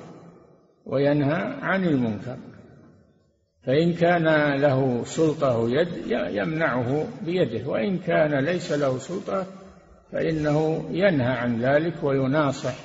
[0.86, 2.38] وينهى عن المنكر.
[3.65, 5.88] فإن كان له سلطة يد
[6.36, 9.45] يمنعه بيده وإن كان ليس له سلطة
[10.12, 12.75] فإنه ينهى عن ذلك ويناصح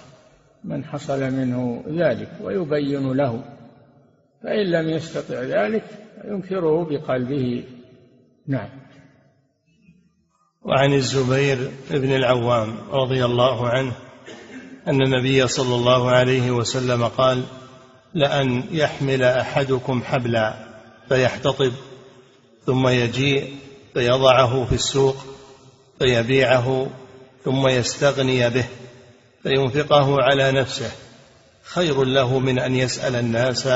[0.65, 3.45] من حصل منه ذلك ويبين له.
[4.43, 5.85] فإن لم يستطع ذلك
[6.25, 7.65] ينكره بقلبه.
[8.47, 8.69] نعم.
[10.63, 13.93] وعن الزبير بن العوام رضي الله عنه
[14.89, 17.45] أن النبي صلى الله عليه وسلم قال
[18.15, 20.55] لأن يحمل أحدكم حبلا
[21.09, 21.73] فيحتطب
[22.67, 23.55] ثم يجيء
[23.95, 25.17] فيضعه في السوق
[25.99, 26.87] فيبيعه
[27.45, 28.65] ثم يستغني به
[29.43, 30.91] فينفقه على نفسه.
[31.63, 33.67] خير له من أن يسأل الناس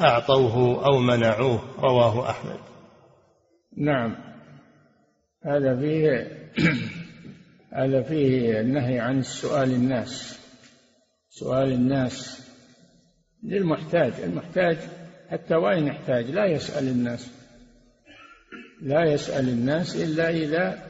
[0.00, 2.58] أعطوه أو منعوه رواه أحمد.
[3.76, 4.16] نعم.
[5.44, 6.28] هذا فيه
[7.72, 10.38] هذا فيه النهي عن سؤال الناس.
[11.30, 12.48] سؤال الناس
[13.42, 14.76] للمحتاج المحتاج
[15.30, 17.30] حتى وإن يحتاج لا يسأل الناس.
[18.82, 20.82] لا يسأل الناس إلا إذا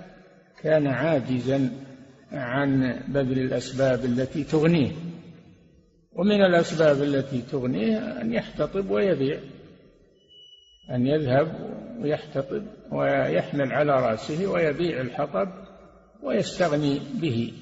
[0.62, 1.70] كان عاجزا
[2.32, 4.92] عن بذل الأسباب التي تغنيه.
[6.16, 9.40] ومن الأسباب التي تغنيه أن يحتطب ويبيع
[10.90, 11.70] أن يذهب
[12.00, 15.48] ويحتطب ويحمل على رأسه ويبيع الحطب
[16.22, 17.52] ويستغني به.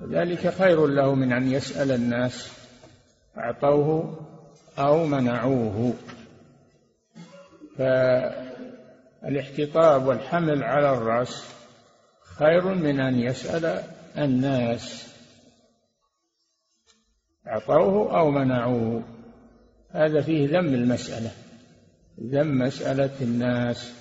[0.00, 2.52] وذلك خير له من أن يسأل الناس
[3.38, 4.18] أعطوه
[4.78, 5.94] أو منعوه.
[9.22, 11.58] فالاحتطاب والحمل على الرأس
[12.24, 13.82] خير من أن يسأل
[14.18, 15.07] الناس
[17.48, 19.02] أعطوه أو منعوه.
[19.90, 21.30] هذا فيه ذم المسألة
[22.20, 23.92] ذم مسألة الناس.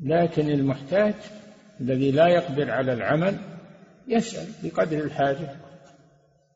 [0.00, 1.14] لكن المحتاج
[1.80, 3.38] الذي لا يقدر على العمل
[4.08, 5.56] يسأل بقدر الحاجة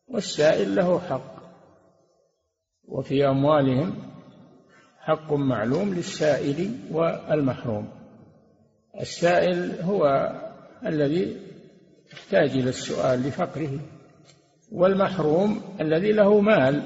[0.08, 1.36] والسائل له حق.
[2.84, 3.94] وفي أموالهم
[4.98, 7.88] حق معلوم للسائل والمحروم.
[9.00, 10.32] السائل هو
[10.86, 11.36] الذي
[12.12, 13.80] يحتاج إلى السؤال لفقره.
[14.72, 16.82] والمحروم الذي له مال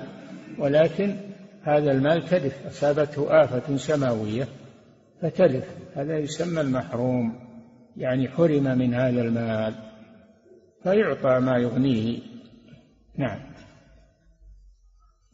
[0.59, 1.16] ولكن
[1.62, 4.49] هذا المال تلف أصابته آفة سماوية
[5.23, 5.64] فتلف.
[5.95, 7.38] هذا يسمى المحروم
[7.97, 9.75] يعني حرم من هذا المال
[10.83, 12.19] فيعطى ما يغنيه.
[13.19, 13.38] نعم.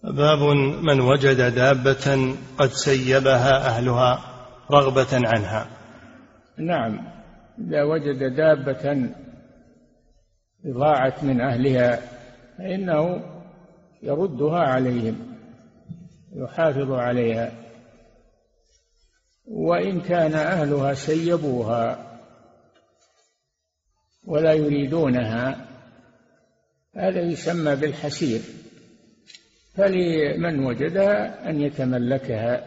[0.04, 0.38] باب
[0.82, 4.20] من وجد دابة قد سيبها أهلها
[4.70, 5.66] رغبة عنها.
[6.58, 6.98] نعم.
[7.58, 9.08] إذا وجد دابة
[10.66, 12.15] ضاعت من أهلها
[12.58, 13.22] فإنه
[14.02, 15.36] يردها عليهم
[16.32, 17.52] يحافظ عليها.
[19.46, 22.18] وإن كان أهلها سيبوها
[24.26, 25.66] ولا يريدونها
[26.96, 28.40] هذا يسمى بالحسير.
[29.74, 32.66] فلمن وجدها أن يتملكها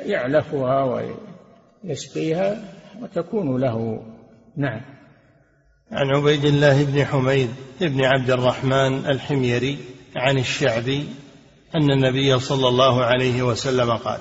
[0.00, 1.04] ويعلفها
[1.84, 2.64] ويسقيها
[3.02, 4.06] وتكون له.
[4.56, 4.91] نعم.
[5.92, 7.50] عن عبيد الله بن حميد
[7.80, 9.78] بن عبد الرحمن الحميري
[10.16, 11.06] عن الشعبي
[11.74, 14.18] أن النبي صلى الله عليه وسلم قال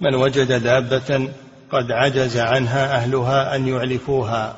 [0.00, 1.28] من وجد دابة
[1.70, 4.56] قد عجز عنها أهلها أن يعلفوها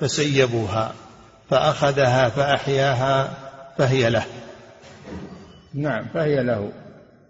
[0.00, 0.92] فسيبوها
[1.50, 3.30] فأخذها فأحياها
[3.78, 4.24] فهي له.
[5.74, 6.72] نعم فهي له.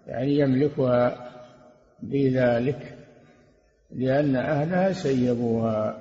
[0.07, 1.31] يعني يملكها
[2.01, 2.97] بذلك
[3.95, 5.97] لأن أهلها سيبوها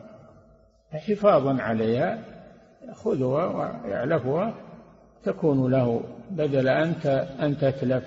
[0.93, 2.32] حفاظا عليها
[2.89, 3.47] يأخذها
[3.85, 4.55] ويعلفها
[5.25, 7.07] تكون له بدل أنت
[7.41, 8.05] أن تتلف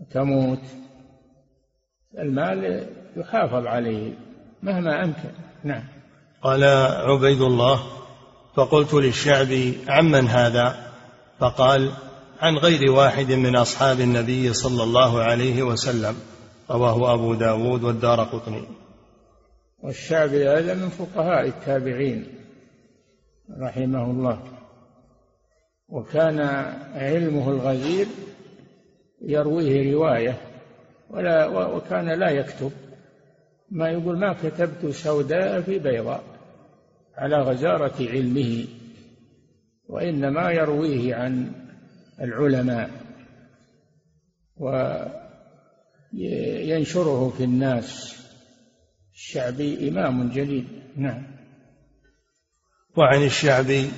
[0.00, 0.62] وتموت
[2.18, 4.12] المال يحافظ عليه
[4.62, 5.30] مهما أمكن.
[5.64, 5.82] نعم.
[6.42, 6.64] قال
[7.04, 7.82] عبيد الله
[8.56, 10.92] فقلت للشعبي عمن هذا؟
[11.38, 11.90] فقال
[12.40, 16.16] عن غير واحد من أصحاب النبي صلى الله عليه وسلم.
[16.70, 18.62] رواه أبو داود والدار قطني.
[19.82, 22.26] والشعبي هذا من فقهاء التابعين.
[23.50, 24.42] رحمه الله
[25.88, 26.40] وكان
[26.94, 28.06] علمه الغزير
[29.22, 30.38] يرويه رواية
[31.10, 32.72] ولا وكان لا يكتب.
[33.70, 36.22] ما يقول ما كتبت سوداء في بيضاء
[37.14, 38.64] على غزارة علمه
[39.88, 41.52] وإنما يرويه عن
[42.20, 42.90] العلماء.
[46.12, 48.20] وينشره في الناس.
[49.14, 50.82] الشعبي إمام جليل.
[50.96, 51.33] نعم.
[52.96, 53.90] وعن الشعبي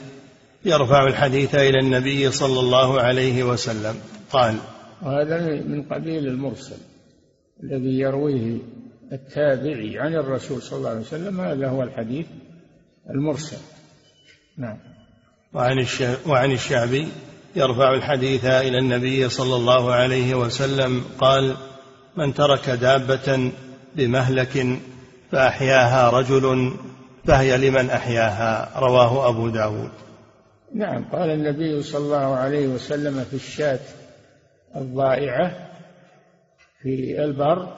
[0.65, 3.95] يرفع الحديث إلى النبي صلى الله عليه وسلم.
[4.31, 4.57] قال
[5.03, 6.77] وهذا من قبيل المرسل
[7.63, 8.59] الذي يرويه
[9.13, 12.27] التابعي عن الرسول صلى الله عليه وسلم هذا هو الحديث
[13.11, 13.59] المرسل.
[14.59, 14.79] نعم.
[15.53, 15.87] وعن
[16.27, 17.09] وعن الشعبي
[17.57, 21.57] يرفع الحديث إلى النبي صلى الله عليه وسلم قال
[22.17, 23.51] من ترك دابة
[23.97, 24.79] بمهلك
[25.33, 26.73] فأحياها رجل
[27.27, 29.91] فهي لمن أحياها رواه أبو داود.
[30.75, 33.79] نعم قال النبي صلى الله عليه وسلم في الشاة
[34.77, 35.53] الضائعة
[36.83, 37.69] في البر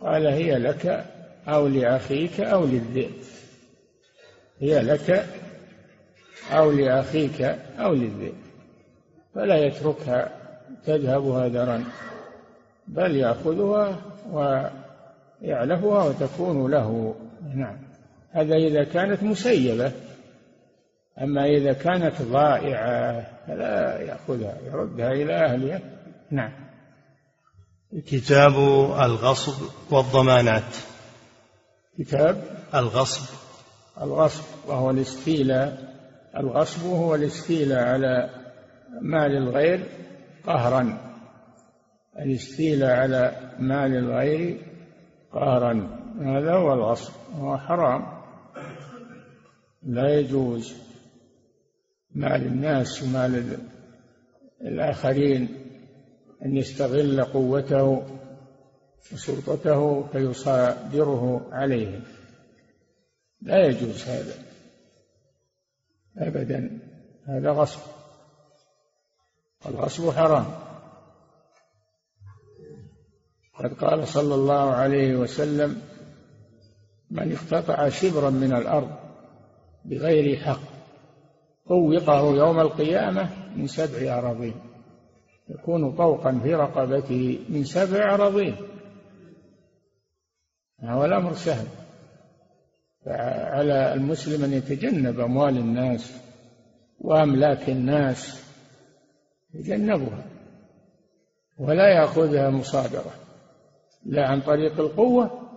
[0.00, 1.04] قال هي لك
[1.48, 3.12] أو لأخيك أو للذئب
[4.60, 5.26] هي لك
[6.52, 7.42] أو لأخيك
[7.78, 8.34] أو للذئب
[9.34, 10.28] فلا يتركها
[10.86, 11.84] تذهب هدرا
[12.88, 13.96] بل يأخذها
[14.32, 17.14] ويعلفها وتكون له.
[17.54, 17.87] نعم.
[18.32, 19.92] هذا إذا كانت مسيبة
[21.22, 25.80] أما إذا كانت ضائعة فلا يأخذها يردها إلى أهلها.
[26.30, 26.52] نعم.
[28.06, 28.52] كتاب
[29.00, 30.76] الغصب والضمانات.
[31.98, 33.34] كتاب الغصب.
[34.02, 35.94] الغصب وهو الاستيلاء.
[36.36, 38.30] الغصب هو الاستيلاء على
[39.00, 39.80] مال الغير
[40.46, 40.98] قهرا.
[42.18, 44.60] الاستيلاء على مال الغير
[45.32, 45.98] قهرا.
[46.20, 48.17] هذا هو الغصب هو حرام.
[49.88, 50.74] لا يجوز
[52.10, 53.58] مال الناس ومال
[54.60, 55.48] الآخرين
[56.44, 58.06] أن يستغل قوته
[59.12, 62.02] وسلطته فيصادره عليهم
[63.42, 64.34] لا يجوز هذا
[66.18, 66.78] أبدا.
[67.26, 67.80] هذا غصب.
[69.66, 70.46] الغصب حرام.
[73.54, 75.82] قد قال صلى الله عليه وسلم
[77.10, 79.07] من اقتطع شبرا من الأرض
[79.84, 80.60] بغير حق.
[81.68, 84.54] طوقه يوم القيامة من سبع أراضين.
[85.48, 88.56] يكون طوقا في رقبته من سبع أراضين.
[90.82, 91.66] هو الأمر سهل.
[93.04, 96.20] فعلى المسلم أن يتجنب أموال الناس
[97.00, 98.44] وأملاك الناس
[99.54, 100.24] يتجنبها
[101.58, 103.12] ولا يأخذها مصادرة
[104.06, 105.48] لا عن طريق القوة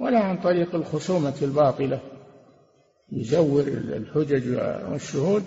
[0.00, 2.00] ولا عن طريق الخصومة الباطلة.
[3.12, 4.56] يزور الحجج
[4.90, 5.44] والشهود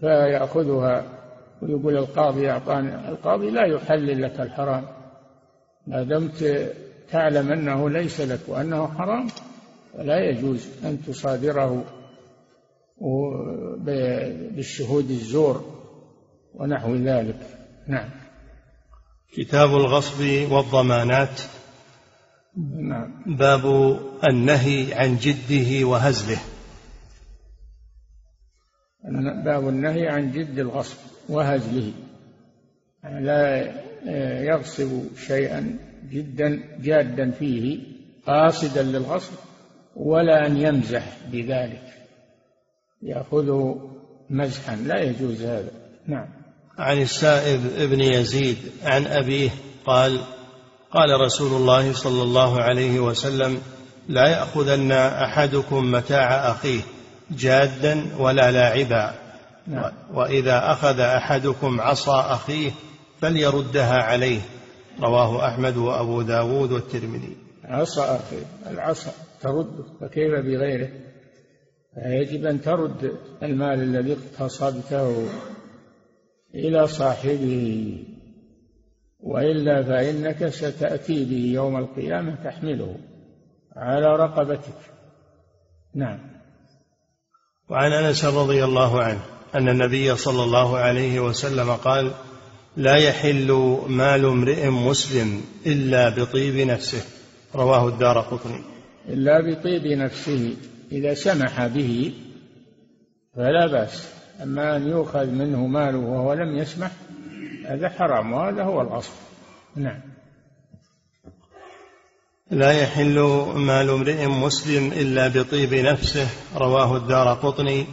[0.00, 1.20] فيأخذها
[1.62, 4.84] ويقول القاضي أعطاني القاضي لا يحلل لك الحرام.
[5.86, 6.72] ما دمت
[7.10, 9.28] تعلم أنه ليس لك وأنه حرام
[9.96, 11.84] فلا يجوز أن تصادره
[14.56, 15.64] بالشهود الزور
[16.54, 17.40] ونحو ذلك.
[17.88, 18.10] نعم.
[19.36, 21.40] كتاب الغصب والضمانات.
[22.80, 23.36] نعم.
[23.38, 23.96] باب
[24.30, 26.38] النهي عن جده وهزله.
[29.44, 30.96] باب النهي عن جد الغصب
[31.28, 31.92] وهزله.
[33.04, 33.72] لا
[34.42, 35.78] يغصب شيئا
[36.10, 37.78] جدا جادا فيه
[38.26, 39.32] قاصدا للغصب
[39.96, 41.82] ولا أن يمزح بذلك.
[43.02, 43.90] يأخذه
[44.30, 44.76] مزحا.
[44.76, 45.70] لا يجوز هذا.
[46.06, 46.26] نعم.
[46.78, 49.50] عن السائب ابن يزيد عن أبيه
[49.84, 50.20] قال
[50.90, 53.60] قال رسول الله صلى الله عليه وسلم
[54.08, 56.80] لا يأخذن أحدكم متاع أخيه.
[57.30, 59.14] جادا ولا لاعبا.
[59.66, 59.92] نعم.
[60.14, 62.70] وإذا أخذ أحدكم عصا أخيه
[63.20, 64.40] فليردها عليه.
[65.00, 67.36] رواه أحمد وأبو داود والترمذي.
[67.64, 70.88] عصا أخيه العصا ترد فكيف بغيره؟
[71.96, 73.12] يجب أن ترد
[73.42, 75.28] المال الذي اغتصبته
[76.54, 78.04] إلى صاحبه.
[79.20, 82.96] وإلا فإنك ستأتي به يوم القيامة تحمله
[83.76, 84.78] على رقبتك.
[85.94, 86.29] نعم.
[87.70, 89.20] وعن انس رضي الله عنه
[89.54, 92.10] ان النبي صلى الله عليه وسلم قال
[92.76, 97.02] لا يحل مال امرئ مسلم إلا بطيب نفسه.
[97.54, 98.60] رواه الدار قطني.
[99.08, 100.56] إلا بطيب نفسه
[100.92, 102.12] إذا سمح به
[103.36, 104.08] فلا بأس.
[104.42, 106.90] أما أن يؤخذ منه ماله وهو لم يسمح
[107.66, 109.12] هذا حرام وهذا هو الأصل.
[109.76, 110.00] نعم.
[112.50, 113.18] لا يحل
[113.54, 117.86] مال امرئ مسلم إلا بطيب نفسه رواه الدار قطني.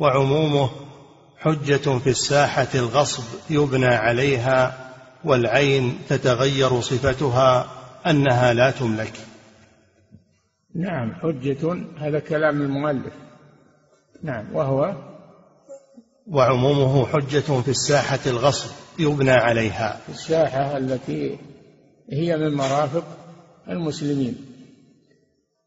[0.00, 0.70] وعمومه
[1.38, 4.92] حجة في الساحة الغصب يبنى عليها
[5.24, 7.66] والعين تتغير صفتها
[8.06, 9.12] أنها لا تملك.
[10.74, 13.12] نعم حجة هذا كلام المؤلف.
[14.22, 14.94] نعم وهو؟
[16.26, 20.00] وعمومه حجة في الساحة الغصب يبنى عليها.
[20.08, 21.38] الساحة التي
[22.12, 23.04] هي من مرافق
[23.68, 24.36] المسلمين.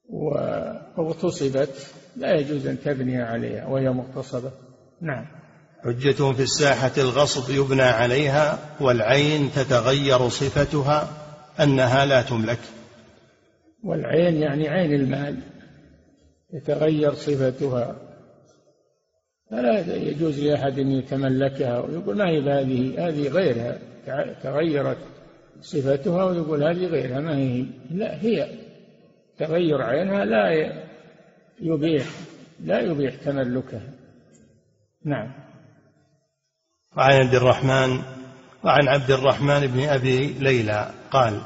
[0.09, 4.51] واغتصبت لا يجوز أن تبني عليها وهي مغتصبة
[5.01, 5.25] نعم.
[5.83, 11.09] حجة في الساحة الغصب يبنى عليها والعين تتغير صفتها
[11.59, 12.59] أنها لا تملك.
[13.83, 15.39] والعين يعني عين المال
[16.53, 17.95] يتغير صفتها.
[19.51, 23.79] فلا يجوز لأحد أن يتملكها ويقول ما هي هذه هذه غيرها
[24.43, 24.97] تغيرت.
[25.61, 27.65] صفتها ويقول هذه غيرها ما هي.
[27.91, 28.49] لا هي
[29.37, 30.73] تغير عينها لا
[31.61, 32.05] يبيح
[32.63, 33.89] لا يبيح تملكها.
[35.05, 35.31] نعم.
[36.97, 37.99] وعن عبد الرحمن
[38.63, 41.41] وعن عبد الرحمن بن أبي ليلى قال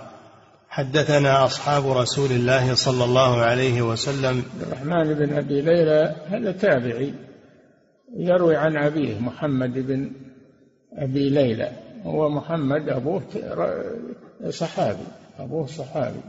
[0.70, 4.44] حدثنا أصحاب رسول الله صلى الله عليه وسلم.
[4.54, 7.14] عبد الرحمن بن أبي ليلى هذا تابعي
[8.18, 10.12] يروي عن أبيه محمد بن
[10.94, 11.83] أبي ليلى.
[12.04, 13.24] هو محمد أبوه
[14.50, 15.06] صحابي
[15.40, 16.20] أبوه صحابي.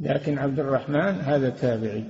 [0.00, 2.04] لكن عبد الرحمن هذا تابعي.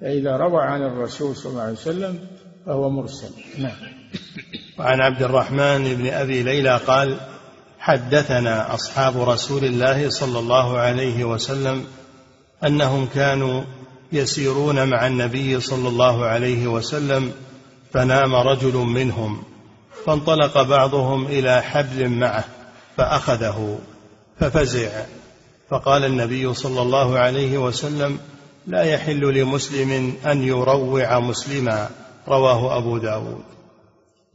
[0.00, 2.18] فإذا روى عن الرسول صلى الله عليه وسلم
[2.66, 3.30] فهو مرسل.
[3.58, 3.76] نعم.
[4.78, 7.16] وعن عبد الرحمن بن أبي ليلى قال
[7.78, 11.84] حدثنا أصحاب رسول الله صلى الله عليه وسلم
[12.64, 13.62] أنهم كانوا
[14.12, 17.32] يسيرون مع النبي صلى الله عليه وسلم
[17.92, 19.42] فنام رجل منهم.
[20.08, 22.44] فانطلق بعضهم إلى حبل معه
[22.96, 23.78] فأخذه
[24.38, 25.04] ففزع.
[25.68, 28.18] فقال النبي صلى الله عليه وسلم
[28.66, 31.88] لا يحل لمسلم أن يروع مسلما.
[32.28, 33.44] رواه أبو داود.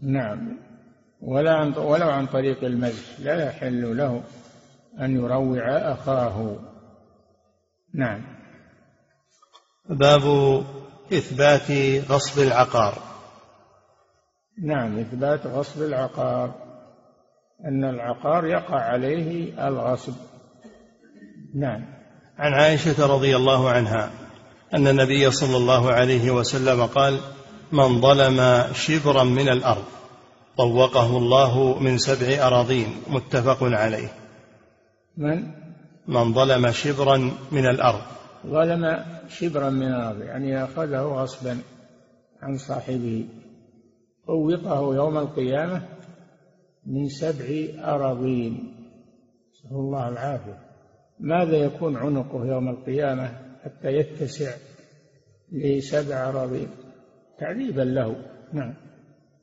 [0.02, 0.58] نعم.
[1.22, 4.24] ولا عن ولو عن طريق المزح لا يحل له
[5.02, 6.56] أن يروع أخاه.
[7.94, 8.22] نعم.
[9.90, 10.24] باب
[11.14, 11.72] إثبات
[12.10, 13.13] غصب العقار.
[14.62, 16.56] نعم إثبات غصب العقار
[17.66, 20.14] أن العقار يقع عليه الغصب.
[21.56, 21.86] نعم.
[22.38, 24.12] عن عائشة رضي الله عنها
[24.74, 27.20] أن النبي صلى الله عليه وسلم قال
[27.72, 29.84] من ظلم شبرا من الأرض
[30.58, 32.88] طوقه الله من سبع أراضين.
[33.08, 34.08] متفق عليه.
[35.18, 35.52] من؟
[36.08, 38.02] من ظلم شبرا من الأرض.
[38.48, 41.58] ظلم شبرا من الأرض يعني أخذه غصبا
[42.42, 43.26] عن صاحبه.
[44.28, 45.82] طوقه يوم القيامة
[46.86, 47.46] من سبع
[47.96, 48.74] أراضين.
[49.52, 50.60] نسأل الله العافية.
[51.20, 53.32] ماذا يكون عنقه يوم القيامة
[53.64, 54.52] حتى يتسع
[55.52, 56.68] لسبع أراضين؟
[57.40, 58.16] تعذيبا له.
[58.54, 58.74] نعم.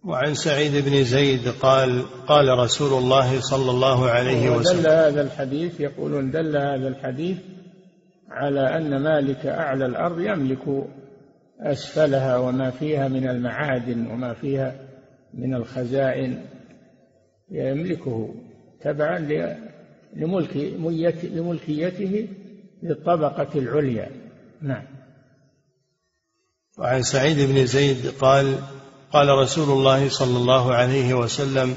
[0.04, 4.82] وعن سعيد بن زيد قال قال رسول الله صلى الله عليه وسلم.
[4.82, 7.38] دل هذا الحديث يقولون دل هذا الحديث
[8.30, 10.68] على أن مالك أعلى الأرض يملك
[11.60, 14.74] أسفلها وما فيها من المعادن وما فيها
[15.34, 16.44] من الخزائن
[17.50, 18.34] يملكه
[18.80, 19.18] تبعا
[20.16, 20.56] لملك
[21.24, 22.28] لملكيته
[22.82, 24.10] للطبقة العليا.
[24.62, 24.84] نعم.
[26.78, 28.54] وعن سعيد بن زيد قال
[29.12, 31.74] قال رسول الله صلى الله عليه وسلم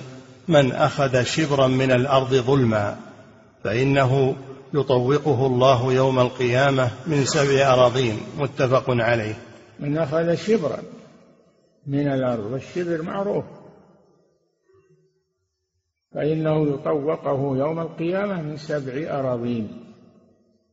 [0.47, 2.97] من أخذ شبرا من الأرض ظلما
[3.63, 4.35] فإنه
[4.73, 8.17] يطوقه الله يوم القيامة من سبع أراضين.
[8.37, 9.35] متفق عليه.
[9.83, 10.79] من أخذ شبرا
[11.87, 13.45] من الأرض والشبر معروف.
[16.13, 19.83] فإنه يطوقه يوم القيامة من سبع أراضين.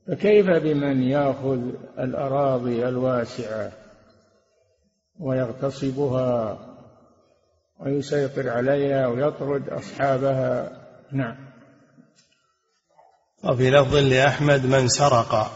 [0.06, 1.60] فكيف بمن يأخذ
[1.98, 3.72] الأراضي الواسعة
[5.18, 6.58] ويغتصبها
[7.80, 10.80] ويسيطر عليها ويطرد أصحابها؟
[11.12, 11.36] نعم.
[13.44, 15.50] وفي لفظ لأحمد من سرق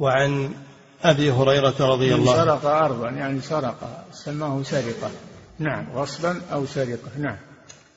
[0.00, 0.50] وعن
[1.02, 5.10] أبي هريرة رضي الله عنه سرق أرضا يعني سرق سماه سرقة.
[5.58, 5.86] نعم.
[5.94, 7.10] غصبا أو سرقة.
[7.18, 7.36] نعم.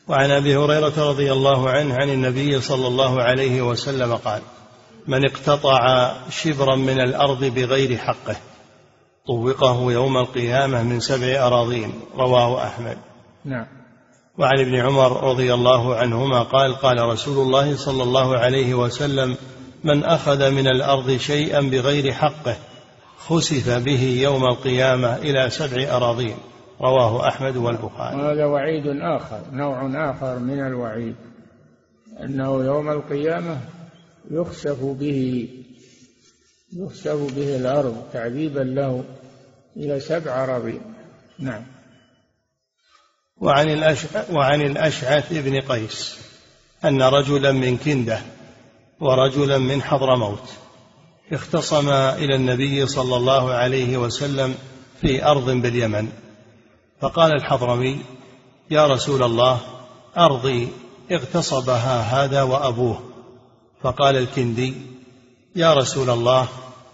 [0.08, 4.42] وعن أبي هريرة رضي الله عنه عن النبي صلى الله عليه وسلم قال
[5.08, 8.36] من اقتطع شبرا من الأرض بغير حقه
[9.28, 11.94] طوقه يوم القيامة من سبع أراضين.
[12.16, 12.98] رواه أحمد.
[13.46, 13.68] نعم.
[14.38, 19.38] وعن ابن عمر رضي الله عنهما قال قال رسول الله صلى الله عليه وسلم
[19.84, 22.56] من أخذ من الأرض شيئا بغير حقه
[23.20, 26.38] خسف به يوم القيامة إلى سبع أراضين.
[26.82, 28.16] رواه أحمد والبخاري.
[28.16, 31.16] وهذا وعيد آخر نوع آخر من الوعيد.
[32.24, 33.58] أنه يوم القيامة
[34.32, 35.50] يخسف به
[36.74, 39.04] يخسف به الأرض تعذيبا له
[39.78, 40.82] إلى سبع أراضين.
[41.40, 41.66] نعم.
[43.38, 46.20] وعن الأشعث, وعن الأشعث بن قيس
[46.86, 48.20] أن رجلا من كندة
[49.00, 50.54] ورجلا من حضرموت
[51.32, 54.56] اختصما إلى النبي صلى الله عليه وسلم
[55.02, 56.10] في أرض باليمن.
[57.02, 58.02] فقال الحضرمي
[58.72, 59.60] يا رسول الله
[60.18, 60.68] أرضي
[61.12, 63.00] اغتصبها هذا وأبوه.
[63.82, 64.74] فقال الكندي
[65.56, 66.48] يا رسول الله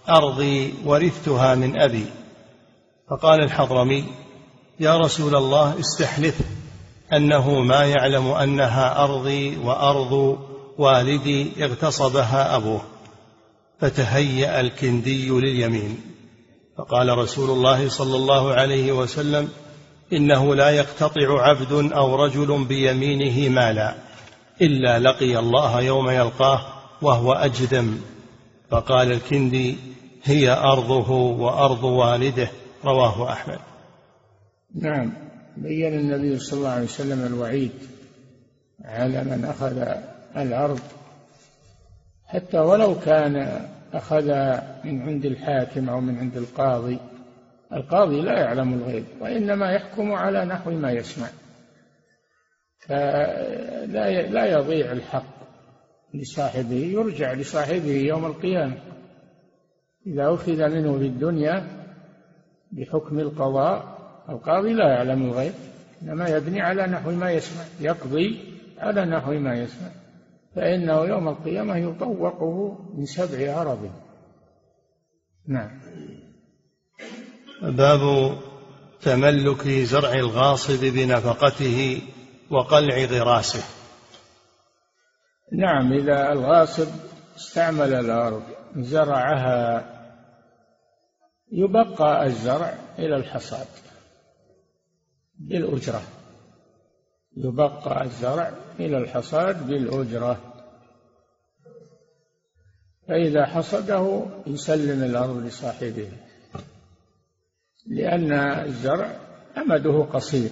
[0.08, 2.06] أرضي ورثتها من أبي.
[3.10, 4.04] فقال الحضرمي
[4.80, 6.40] يا رسول الله استحلف
[7.12, 10.38] أنه ما يعلم أنها أرضي وأرض
[10.78, 12.95] والدي اغتصبها أبوه.
[13.78, 16.00] فتهيأ الكندي لليمين.
[16.78, 19.48] فقال رسول الله صلى الله عليه وسلم
[20.12, 23.94] إنه لا يقتطع عبد أو رجل بيمينه مالا
[24.62, 26.60] إلا لقي الله يوم يلقاه
[27.02, 28.00] وهو أجدم.
[28.70, 29.76] فقال الكندي
[30.24, 32.48] هي أرضه وأرض والده
[32.84, 33.58] رواه أحمد.
[34.74, 35.12] نعم
[35.56, 37.72] بين النبي صلى الله عليه وسلم الوعيد
[38.84, 39.84] على من أخذ
[40.36, 40.80] الأرض
[42.26, 43.60] حتى ولو كان
[43.92, 46.98] أخذها من عند الحاكم أو من عند القاضي
[47.72, 51.26] القاضي لا يعلم الغيب وإنما يحكم على نحو ما يسمع.
[52.78, 55.36] فلا لا يضيع الحق
[56.14, 58.76] لصاحبه يرجع لصاحبه يوم القيامة.
[60.06, 61.66] إذا أخذ منه في الدنيا
[62.72, 63.96] بحكم القضاء
[64.28, 65.52] القاضي لا يعلم الغيب
[66.02, 68.38] إنما يبني على نحو ما يسمع يقضي
[68.78, 69.88] على نحو ما يسمع.
[70.56, 73.90] فإنه يوم القيامة يطوقه من سبع أرض
[75.48, 75.80] نعم.
[77.62, 78.32] باب
[79.02, 82.02] تملك زرع الغاصب بنفقته
[82.50, 83.64] وقلع غراسه.
[85.52, 86.88] نعم إذا الغاصب
[87.36, 88.42] استعمل الأرض
[88.76, 89.92] زرعها
[91.52, 93.66] يبقى الزرع إلى الحصاد
[95.38, 96.02] بالأجرة.
[97.36, 100.52] يبقى الزرع إلى الحصاد بالأجرة.
[103.08, 106.08] فإذا حصده يسلم الأرض لصاحبه
[107.86, 108.32] لأن
[108.64, 109.20] الزرع
[109.56, 110.50] أمده قصير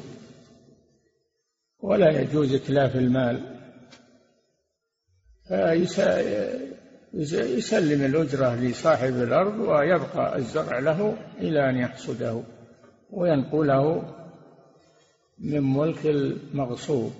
[1.80, 3.54] ولا يجوز إتلاف المال.
[7.14, 12.42] يسلم الأجرة لصاحب الأرض ويبقى الزرع له إلى أن يحصده
[13.10, 14.14] وينقله
[15.38, 17.12] من ملك المغصوب.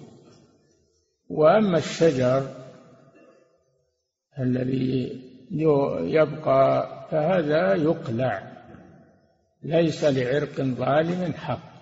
[1.28, 2.48] وأما الشجر
[4.38, 5.20] الذي
[6.00, 8.42] يبقى فهذا يقلع
[9.62, 11.74] ليس لعرق ظالم حق.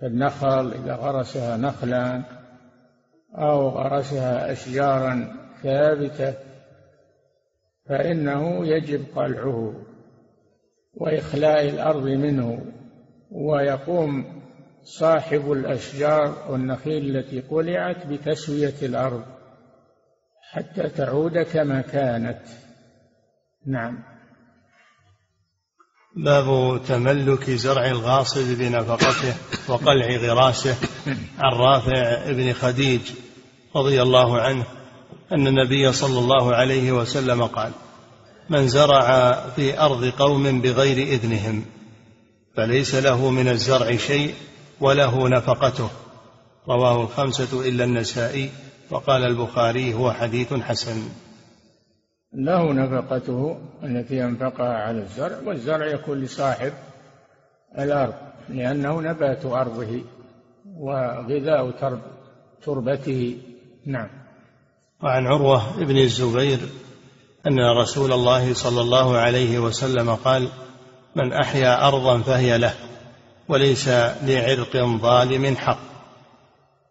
[0.00, 2.22] فالنخل إذا غرسها نخلا
[3.34, 6.34] أو غرسها أشجارا ثابتة
[7.86, 9.74] فإنه يجب قلعه
[10.94, 12.64] وإخلاء الأرض منه
[13.30, 14.42] ويقوم
[14.84, 19.24] صاحب الأشجار والنخيل التي قلعت بتسوية الأرض
[20.52, 22.40] حتى تعود كما كانت.
[23.66, 24.02] نعم.
[26.16, 29.34] باب تملك زرع الغاصب بنفقته
[29.68, 30.76] وقلع غراسه.
[31.38, 33.00] عن رافع بن خديج
[33.76, 34.64] رضي الله عنه
[35.32, 37.72] أن النبي صلى الله عليه وسلم قال
[38.50, 41.64] من زرع في أرض قوم بغير إذنهم
[42.56, 44.34] فليس له من الزرع شيء
[44.80, 45.90] وله نفقته.
[46.68, 48.50] رواه الخمسة إلا النسائي
[48.90, 51.08] وقال البخاري هو حديث حسن.
[52.34, 56.72] له نفقته التي أنفقها على الزرع والزرع يكون لصاحب
[57.78, 58.14] الأرض
[58.48, 60.00] لأنه نبات أرضه
[60.76, 61.70] وغذاء
[62.66, 63.38] تربته.
[63.86, 64.08] نعم.
[65.02, 66.58] وعن عروة بن الزبير
[67.46, 70.48] أن رسول الله صلى الله عليه وسلم قال
[71.16, 72.74] من أحيا أرضا فهي له.
[73.48, 73.88] وليس
[74.22, 75.94] لعرق ظالم حق.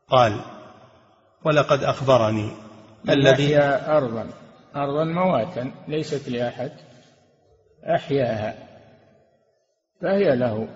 [0.07, 0.39] قال
[1.45, 2.51] ولقد أخبرني
[3.09, 4.29] الذي أرضا
[4.75, 6.71] أرضا مواتا ليست لأحد
[7.83, 8.55] أحياها
[10.01, 10.67] فهي له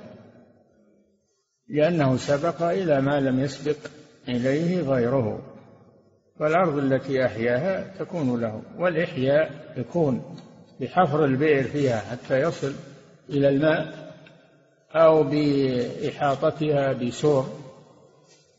[1.69, 3.77] لأنه سبق إلى ما لم يسبق
[4.27, 5.41] إليه غيره
[6.39, 10.35] فالأرض التي أحياها تكون له والإحياء يكون
[10.79, 12.73] بحفر البئر فيها حتى يصل
[13.29, 14.06] إلى الماء.
[15.03, 17.67] أو بإحاطتها بسور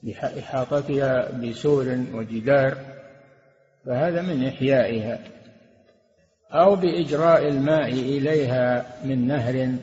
[0.03, 2.77] بإحاطتها بسور وجدار
[3.87, 5.19] فهذا من إحيائها.
[6.53, 9.75] أو بإجراء الماء إليها من نهر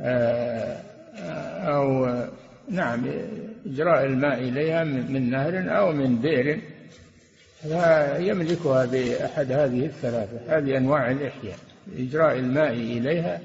[0.00, 0.80] آه،
[1.60, 2.06] أو
[2.68, 3.06] نعم
[3.66, 6.58] إجراء الماء إليها من نهر أو من بئر.
[7.62, 11.58] فيملكها بأحد هذه الثلاثة هذه أنواع الإحياء.
[11.98, 13.40] إجراء الماء إليها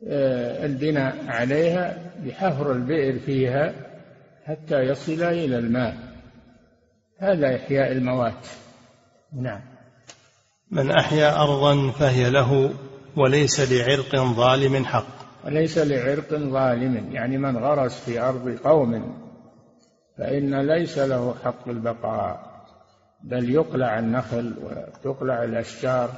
[0.00, 3.74] بالبناء عليها بحفر البئر فيها
[4.44, 5.96] حتى يصل إلى الماء.
[7.18, 8.46] هذا إحياء الموات.
[9.32, 9.60] نعم.
[10.70, 12.70] من أحيا أرضا فهي له
[13.16, 15.18] وليس لعرق ظالم حق.
[15.44, 19.18] وليس لعرق ظالم يعني من غرس في أرض قوم
[20.18, 22.48] فإن ليس له حق البقاء
[23.24, 26.10] بل يقلع النخل وتقلع الأشجار.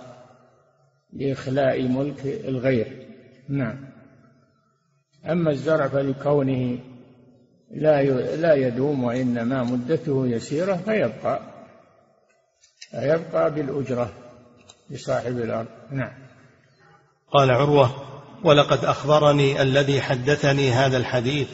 [1.12, 3.06] لإخلاء ملك الغير.
[3.48, 3.90] نعم.
[5.26, 6.78] أما الزرع فلكونه
[7.70, 8.02] لا
[8.36, 11.40] لا يدوم وإنما مدته يسيرة فيبقى
[12.90, 14.12] فيبقى بالأجرة
[14.90, 15.68] لصاحب الأرض.
[15.90, 16.12] نعم.
[17.32, 17.90] قال عروة
[18.44, 21.48] ولقد أخبرني الذي حدثني هذا الحديث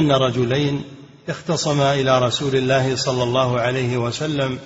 [0.00, 0.84] أن رجلين
[1.28, 4.58] اختصما إلى رسول الله صلى الله عليه وسلم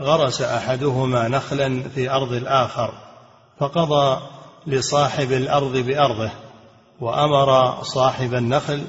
[0.00, 3.09] غرس أحدهما نخلا في أرض الآخر.
[3.60, 4.20] فقضى
[4.66, 6.30] لصاحب الأرض بأرضه
[7.00, 8.80] وأمر صاحب النخل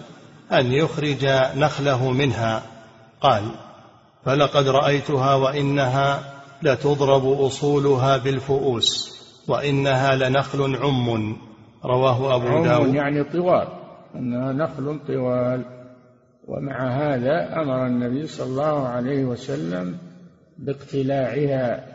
[0.52, 2.62] أن يخرج نخله منها.
[3.22, 3.44] قال
[4.26, 11.38] فلقد رأيتها وإنها لتضرب أصولها بالفؤوس وإنها لنخل عم.
[11.86, 12.96] رواه أبو داود.
[12.96, 13.68] يعني طوال
[14.16, 15.66] أنها نخل طوال.
[16.48, 19.98] ومع هذا أمر النبي صلى الله عليه وسلم
[20.60, 21.91] باقتلاعها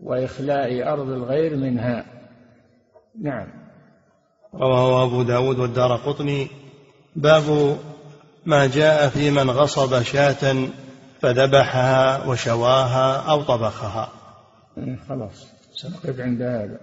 [0.00, 2.04] وإخلاء أرض الغير منها.
[3.22, 3.48] نعم.
[4.54, 6.48] رواه أبو داود والدار قطني.
[7.16, 7.78] باب
[8.46, 10.68] ما جاء في من غصب شاة
[11.20, 14.12] فذبحها وشواها أو طبخها.
[15.08, 15.46] خلاص.
[15.74, 16.80] سنقف عند هذا.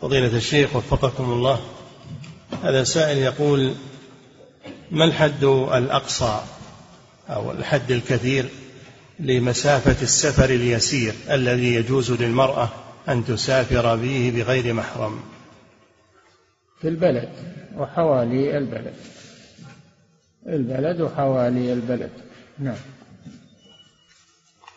[0.00, 1.60] فضيلة الشيخ وفقكم الله.
[2.62, 3.74] هذا سائل يقول
[4.90, 6.40] ما الحد الأقصى
[7.28, 8.48] أو الحد الكثير
[9.20, 12.68] لمسافة السفر اليسير الذي يجوز للمرأة
[13.08, 15.20] أن تسافر به بغير محرم.
[16.80, 17.28] في البلد
[17.76, 18.94] وحوالي البلد.
[20.46, 22.10] البلد وحوالي البلد.
[22.58, 22.76] نعم.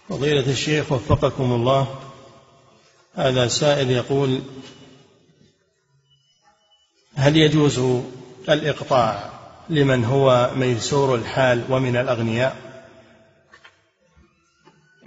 [0.10, 2.00] فضيلة الشيخ وفقكم الله
[3.16, 4.42] هذا سائل يقول
[7.16, 7.80] هل يجوز
[8.50, 9.30] الإقطاع
[9.70, 12.69] لمن هو ميسور الحال ومن الأغنياء؟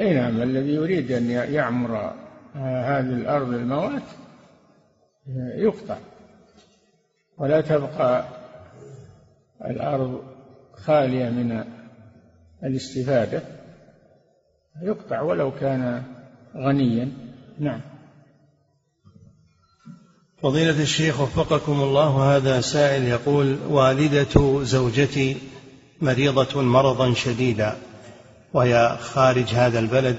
[0.02, 2.12] أي نعم الذي يريد أن يعمر
[2.54, 4.02] هذه الأرض الموات
[5.56, 5.96] يقطع.
[7.38, 8.24] ولا تبقى
[9.64, 10.22] الأرض
[10.74, 11.64] خالية من
[12.64, 13.42] الاستفادة
[14.82, 16.02] يقطع ولو كان
[16.56, 17.12] غنيا.
[17.58, 17.80] نعم.
[20.42, 25.36] فضيلة الشيخ وفقكم الله هذا سائل يقول والدة زوجتي
[26.00, 27.76] مريضة مرضا شديدا.
[28.54, 30.16] وهي خارج هذا البلد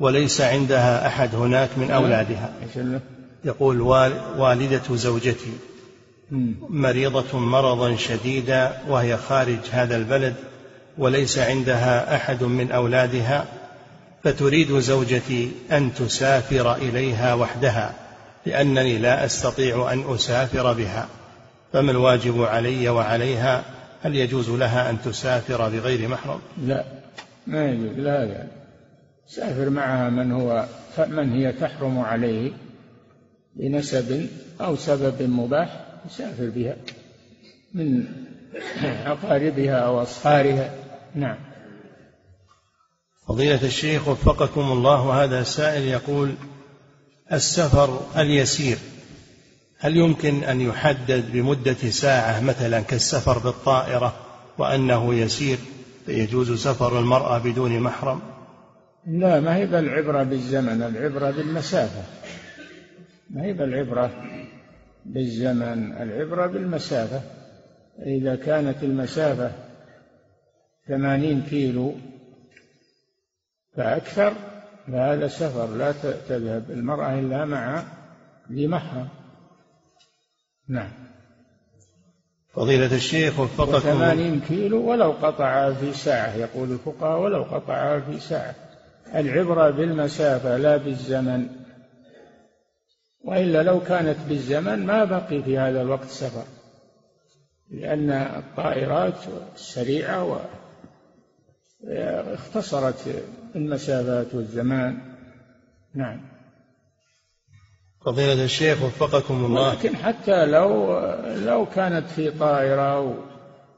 [0.00, 2.52] وليس عندها أحد هناك من أولادها.
[3.44, 3.80] يقول
[4.38, 5.52] والدة زوجتي.
[6.68, 10.34] مريضة مرضا شديدا وهي خارج هذا البلد
[10.98, 13.44] وليس عندها أحد من أولادها
[14.24, 17.94] فتريد زوجتي أن تسافر إليها وحدها
[18.46, 21.06] لأنني لا أستطيع أن أسافر بها.
[21.72, 23.62] فما الواجب علي وعليها؟
[24.02, 26.84] هل يجوز لها أن تسافر بغير محرم؟ لا.
[27.46, 28.46] ما يجوز لا لا.
[29.26, 30.66] سافر معها من هو
[30.98, 32.52] من هي تحرم عليه
[33.56, 34.28] لنسب
[34.60, 36.76] أو سبب مباح يسافر بها
[37.74, 38.04] من
[39.06, 40.74] أقاربها أو أصهارها
[41.14, 41.36] نعم.
[43.28, 46.34] فضيلة الشيخ وفقكم الله هذا سائل يقول
[47.32, 48.78] السفر اليسير
[49.78, 54.16] هل يمكن أن يحدد بمدة ساعة مثلا كالسفر بالطائرة
[54.58, 55.58] وأنه يسير؟
[56.06, 58.20] فيجوز سفر المرأة بدون محرم؟
[59.06, 62.02] لا ما هي بالعبرة بالزمن العبرة بالمسافة.
[63.30, 64.10] ما هي بالعبرة
[65.04, 67.20] بالزمن العبرة بالمسافة.
[68.06, 69.52] إذا كانت المسافة
[70.88, 71.94] ثمانين كيلو
[73.76, 74.32] فأكثر
[74.86, 75.92] فهذا سفر لا
[76.28, 76.70] تذهب.
[76.70, 77.82] المرأة إلا مع
[78.52, 79.08] ذي محرم.
[80.68, 81.01] نعم.
[82.54, 83.78] فضيلة الشيخ وفقكم.
[83.78, 88.54] ثمانين كيلو ولو قطع في ساعة يقول الفقهاء ولو قطع في ساعة.
[89.14, 91.46] العبرة بالمسافة لا بالزمن.
[93.24, 96.44] وإلا لو كانت بالزمن ما بقي في هذا الوقت سفر
[97.70, 99.14] لأن الطائرات
[99.54, 100.40] السريعة
[102.34, 103.24] اختصرت
[103.56, 104.98] المسافات والزمان.
[105.94, 106.31] نعم.
[108.04, 109.72] فضيلة الشيخ وفقكم الله.
[109.72, 111.00] لكن حتى لو
[111.46, 113.14] لو كانت في طائرة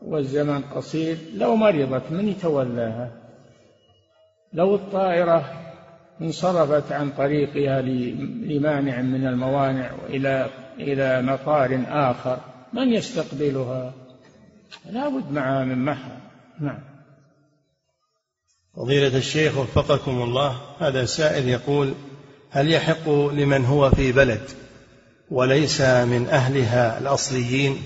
[0.03, 3.13] والزمن قصير لو مرضت من يتولاها؟
[4.53, 5.53] لو الطائرة
[6.23, 12.39] انصرفت عن طريقها لمانع من الموانع وإلى إلى مطار آخر
[12.73, 13.93] من يستقبلها؟
[14.91, 16.11] لا بد معها من محر
[16.61, 16.81] نعم.
[18.77, 20.61] فضيلة الشيخ وفقكم الله.
[20.81, 21.95] هذا سائل يقول
[22.55, 24.41] هل يحق لمن هو في بلد
[25.31, 27.83] وليس من أهلها الأصليين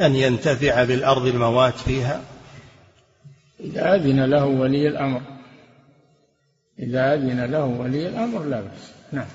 [0.00, 2.20] أن ينتفع بالأرض الموات فيها؟
[3.60, 5.20] إذا أذن له ولي الأمر.
[6.78, 8.92] إذا أذن له ولي الأمر لا بأس.
[9.12, 9.26] نعم.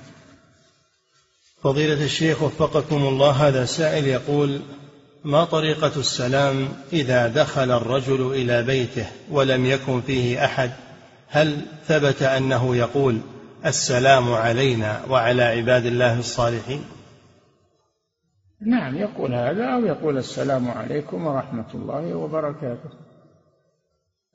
[1.62, 4.60] فضيلة الشيخ وفقكم الله هذا سائل يقول
[5.24, 10.70] ما طريقة السلام إذا دخل الرجل إلى بيته ولم يكن فيه أحد؟
[11.28, 13.20] هل ثبت أنه يقول
[13.66, 16.84] السلام علينا وعلى عباد الله الصالحين.
[18.60, 22.90] نعم يقول هذا أو يقول السلام عليكم ورحمة الله وبركاته.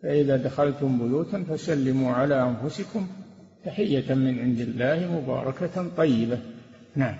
[0.03, 3.07] فإذا دخلتم بيوتا فسلموا على أنفسكم
[3.65, 6.39] تحية من عند الله مباركة طيبة.
[6.95, 7.17] نعم.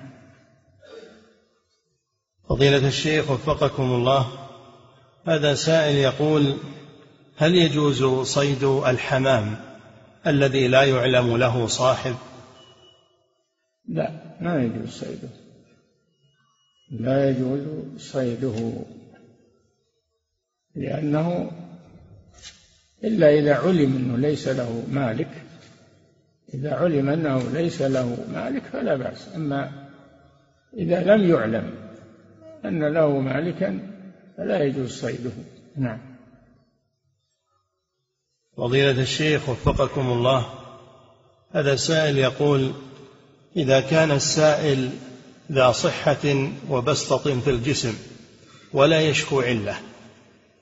[2.50, 4.28] فضيلة الشيخ وفقكم الله
[5.28, 6.54] هذا سائل يقول
[7.38, 9.56] هل يجوز صيد الحمام؟
[10.28, 12.16] الذي لا يعلم له صاحب؟
[13.88, 14.12] لا
[14.42, 15.30] ما يجوز صيده.
[16.92, 17.62] لا يجوز
[17.98, 18.74] صيده.
[20.76, 21.52] لأنه
[23.04, 25.44] إلا إذا علم أنه ليس له مالك
[26.54, 29.36] إذا علم أنه ليس له مالك فلا بأس.
[29.36, 29.72] أما
[30.74, 31.74] إذا لم يعلم
[32.66, 33.80] أن له مالكا
[34.38, 35.32] فلا يجوز صيده.
[35.78, 36.13] نعم.
[38.58, 40.46] فضيلة الشيخ وفقكم الله.
[41.52, 42.72] هذا سائل يقول
[43.58, 44.90] إذا كان السائل
[45.52, 47.94] ذا صحة وبسطة في الجسم
[48.74, 49.76] ولا يشكو علة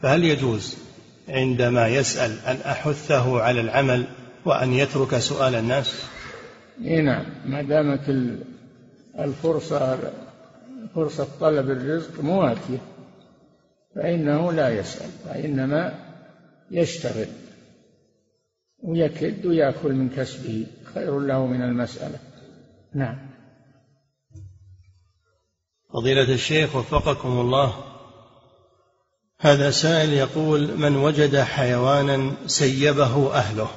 [0.01, 0.77] فهل يجوز
[1.29, 4.05] عندما يسأل أن أحثه على العمل
[4.45, 6.03] وأن يترك سؤال الناس؟
[6.85, 8.35] إي نعم ما دامت
[9.19, 9.99] الفرصة
[10.95, 12.81] فرصة طلب الرزق مواتية
[13.95, 15.93] فإنه لا يسأل وإنما
[16.71, 17.27] يشتغل.
[18.83, 20.65] ويكد ويأكل من كسبه.
[20.93, 22.19] خير له من المسألة.
[22.93, 23.17] نعم.
[25.93, 27.73] فضيلة الشيخ وفقكم الله.
[29.39, 33.67] هذا سائل يقول من وجد حيوانا سيبه أهله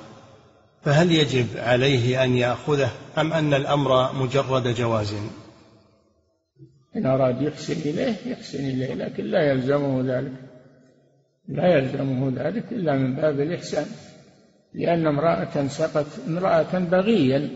[0.84, 5.14] فهل يجب عليه أن يأخذه أم أن الأمر مجرد جواز؟
[6.96, 10.32] إن أراد يحسن إليه يحسن إليه لكن لا يلزمه ذلك.
[11.48, 13.86] لا يلزمه ذلك إلا من باب الإحسان.
[14.74, 17.50] لأن امرأة سقت امرأة بغيا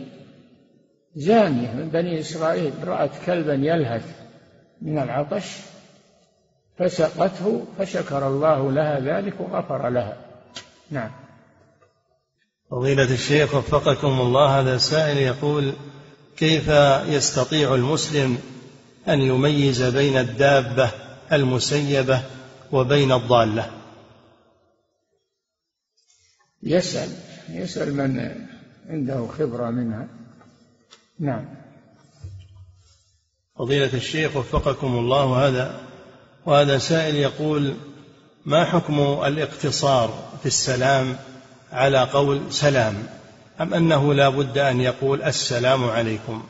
[1.16, 4.05] زانية من بني إسرائيل رأت كلبا يلهث
[4.83, 5.57] من العطش
[6.79, 10.16] فسقته فشكر الله لها ذلك وغفر لها.
[10.91, 11.11] نعم.
[12.71, 15.73] فضيلة الشيخ وفقكم الله هذا سائل يقول
[16.37, 16.69] كيف
[17.09, 18.39] يستطيع المسلم
[19.09, 20.91] أن يميز بين الدابة
[21.33, 22.21] المسيبة
[22.73, 23.78] وبين الضالة؟
[26.63, 27.09] يسأل
[27.49, 28.35] يسأل من
[28.89, 30.09] عنده خبرة منها.
[31.21, 31.45] نعم.
[33.59, 35.81] فضيلة الشيخ وفقكم الله هذا.
[36.47, 37.75] وهذا سائل يقول
[38.47, 41.17] ما حكم الاقتصار في السلام
[41.73, 42.95] على قول سلام؟
[43.61, 46.43] أم أنه لا بد أن يقول السلام عليكم؟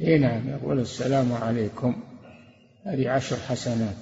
[0.00, 2.02] إي نعم يقول السلام عليكم.
[2.84, 3.96] هذه عشر حسنات.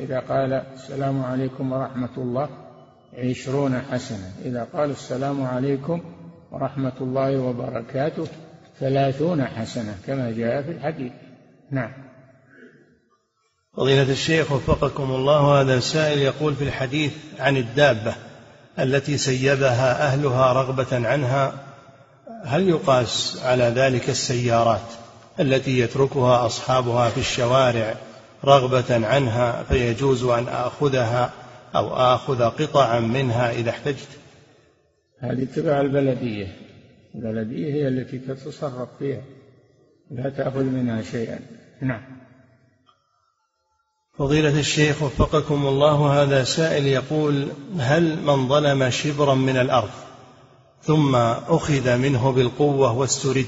[0.00, 2.48] إذا قال السلام عليكم ورحمة الله
[3.18, 6.02] عشرون حسنة إذا قال السلام عليكم
[6.50, 8.26] ورحمة الله وبركاته
[8.80, 11.12] ثلاثون حسنة كما جاء في الحديث.
[11.70, 11.92] نعم.
[13.76, 18.14] فضيلة الشيخ وفقكم الله هذا سائل يقول في الحديث عن الدابة
[18.78, 21.52] التي سيبها أهلها رغبة عنها
[22.44, 24.92] هل يقاس على ذلك السيارات
[25.40, 27.94] التي يتركها أصحابها في الشوارع
[28.44, 31.30] رغبة عنها فيجوز أن آخذها
[31.74, 34.08] أو آخذ قطعا منها إذا احتجت.
[35.18, 36.56] هذه تبع البلدية.
[37.14, 39.22] البلدية هي التي تتصرف فيها.
[40.10, 41.38] لا تأخذ منها شيئا.
[41.82, 42.22] نعم.
[44.18, 47.48] فضيلة الشيخ وفقكم الله هذا سائل يقول
[47.78, 49.90] هل من ظلم شبرا من الأرض
[50.82, 53.46] ثم أخذ منه بالقوة واسترد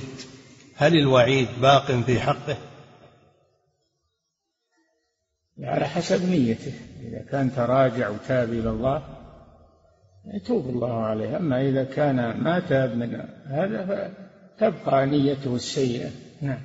[0.77, 2.57] هل الوعيد باق في حقه؟
[5.63, 6.73] على حسب نيته.
[7.09, 9.03] إذا كان تراجع وتاب إلى الله
[10.35, 11.37] يتوب الله عليه.
[11.37, 14.11] أما إذا كان ما تاب من هذا
[14.59, 16.11] فتبقى نيته السيئة.
[16.43, 16.61] نعم.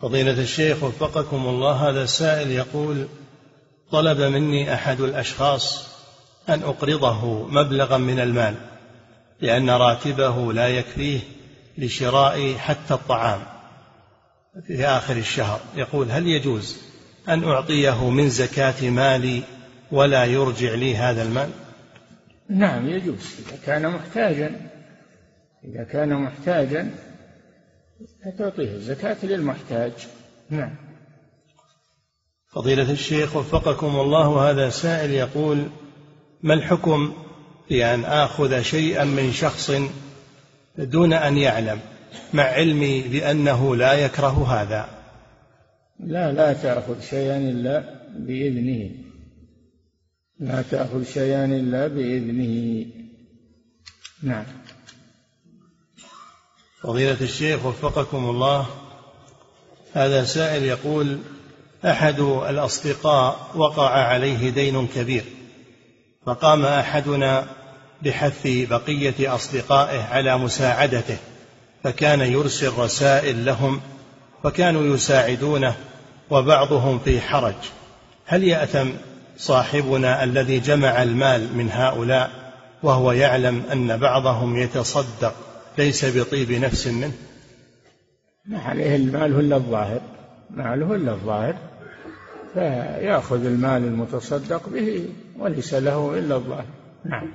[0.00, 3.06] فضيلة الشيخ وفقكم الله هذا سائل يقول
[3.90, 5.88] طلب مني أحد الأشخاص
[6.48, 8.54] أن أقرضه مبلغا من المال
[9.40, 11.20] لأن راتبه لا يكفيه
[11.78, 13.40] لشراء حتى الطعام
[14.66, 15.60] في آخر الشهر.
[15.76, 16.91] يقول هل يجوز
[17.28, 19.42] أن أعطيه من زكاة مالي
[19.92, 21.50] ولا يرجع لي هذا المال؟
[22.48, 23.34] نعم يجوز.
[23.46, 24.70] إذا كان محتاجا
[25.64, 26.90] إذا كان محتاجا
[28.24, 29.92] فتعطيه الزكاة للمحتاج.
[30.50, 30.74] نعم.
[32.48, 35.66] فضيلة الشيخ وفقكم الله هذا سائل يقول
[36.42, 37.12] ما الحكم
[37.68, 39.72] في أن آخذ شيئا من شخص
[40.78, 41.80] دون أن يعلم
[42.32, 45.01] مع علمي بأنه لا يكره هذا؟
[46.02, 47.84] لا لا تأخذ شيئا إلا
[48.16, 48.90] بإذنه.
[50.40, 52.86] لا تأخذ شيئا إلا بإذنه.
[54.22, 54.44] نعم.
[56.82, 58.66] فضيلة الشيخ وفقكم الله.
[59.92, 61.18] هذا سائل يقول
[61.84, 65.24] أحد الأصدقاء وقع عليه دين كبير
[66.26, 67.46] فقام أحدنا
[68.02, 71.16] بحث بقية أصدقائه على مساعدته
[71.84, 73.80] فكان يرسل رسائل لهم
[74.44, 75.76] فكانوا يساعدونه
[76.32, 77.54] وبعضهم في حرج.
[78.26, 78.88] هل يأثم
[79.36, 82.30] صاحبنا الذي جمع المال من هؤلاء
[82.82, 85.34] وهو يعلم أن بعضهم يتصدق
[85.78, 87.12] ليس بطيب نفس منه؟
[88.46, 90.00] ما عليه المال إلا الظاهر.
[90.50, 91.54] ماله إلا الظاهر.
[92.54, 95.08] فيأخذ المال المتصدق به
[95.38, 96.66] وليس له إلا الظاهر.
[97.04, 97.34] نعم.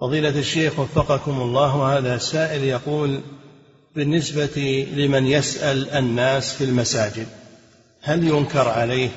[0.00, 3.20] فضيلة الشيخ وفقكم الله هذا سائل يقول
[3.96, 7.26] بالنسبة لمن يسأل الناس في المساجد
[8.02, 9.08] هل ينكر عليه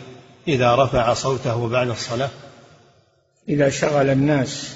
[0.47, 2.29] إذا رفع صوته بعد الصلاة؟
[3.49, 4.75] إذا شغل الناس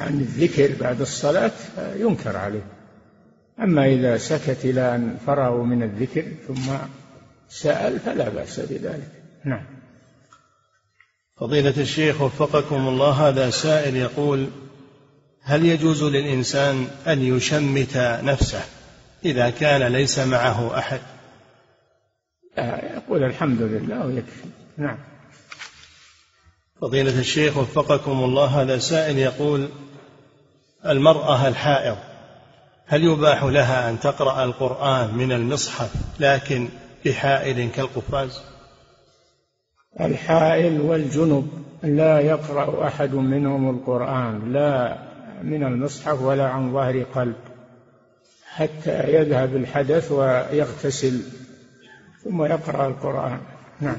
[0.00, 1.52] عن الذكر بعد الصلاة
[1.96, 2.66] ينكر عليه.
[3.60, 6.72] أما إذا سكت إلى أن فرغوا من الذكر ثم
[7.48, 9.10] سأل فلا بأس بذلك.
[9.44, 9.64] نعم.
[11.36, 14.48] فضيلة الشيخ وفقكم الله هذا سائل يقول
[15.42, 18.62] هل يجوز للإنسان أن يشمت نفسه؟
[19.24, 21.00] إذا كان ليس معه أحد.
[22.96, 24.44] يقول الحمد لله ويكفي.
[24.76, 24.98] نعم.
[26.80, 29.68] فضيلة الشيخ وفقكم الله هذا سائل يقول
[30.86, 31.96] المرأة الحائض
[32.86, 35.90] هل يباح لها أن تقرأ القرآن من المصحف
[36.20, 36.68] لكن
[37.04, 38.42] بحائل كالقفاز؟
[40.00, 41.48] الحائل والجنب
[41.82, 44.98] لا يقرأ أحد منهم القرآن لا
[45.42, 47.49] من المصحف ولا عن ظهر قلب.
[48.56, 51.22] حتى يذهب الحدث ويغتسل
[52.24, 53.40] ثم يقرأ القرآن.
[53.80, 53.96] نعم.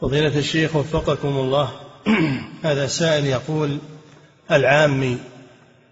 [0.00, 1.72] فضيلة الشيخ وفقكم الله.
[2.64, 3.78] هذا سائل يقول
[4.50, 5.18] العامي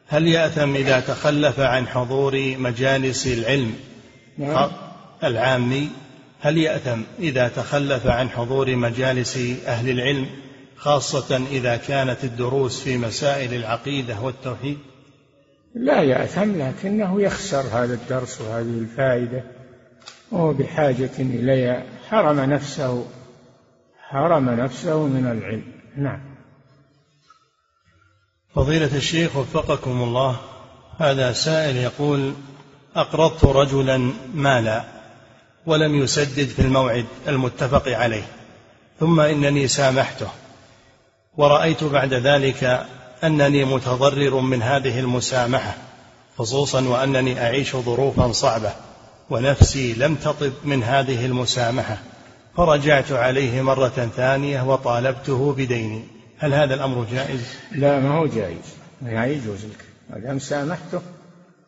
[0.08, 3.74] هل يأثم إذا تخلف عن حضور مجالس العلم؟
[4.38, 4.70] نعم.
[5.24, 5.88] العامي
[6.40, 9.36] هل يأثم إذا تخلف عن حضور مجالس
[9.66, 10.26] أهل العلم
[10.76, 14.78] خاصة إذا كانت الدروس في مسائل العقيدة والتوحيد؟
[15.74, 19.44] لا يأثم لكنه يخسر هذا الدرس وهذه الفائدة.
[20.30, 21.82] وهو بحاجة إليها.
[22.08, 23.06] حرم نفسه
[24.08, 25.72] حرم نفسه من العلم.
[25.96, 26.20] نعم.
[28.54, 30.36] فضيلة الشيخ وفقكم الله.
[30.98, 32.34] هذا سائل يقول
[32.96, 34.84] أقرضت رجلا مالا
[35.66, 38.24] ولم يسدد في الموعد المتفق عليه
[39.00, 40.28] ثم إنني سامحته.
[41.36, 42.86] ورأيت بعد ذلك
[43.24, 45.76] أنني متضرر من هذه المسامحة
[46.38, 48.72] خصوصا وأنني أعيش ظروفا صعبة
[49.30, 51.98] ونفسي لم تطب من هذه المسامحة.
[52.56, 56.02] فرجعت عليه مرة ثانية وطالبته بديني.
[56.38, 57.40] هل هذا الأمر جائز؟
[57.72, 58.74] لا ما هو جائز.
[59.02, 59.84] ما يجوز لك.
[60.10, 61.00] ما دام سامحته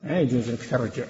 [0.02, 1.04] ما يجوز لك ترجع.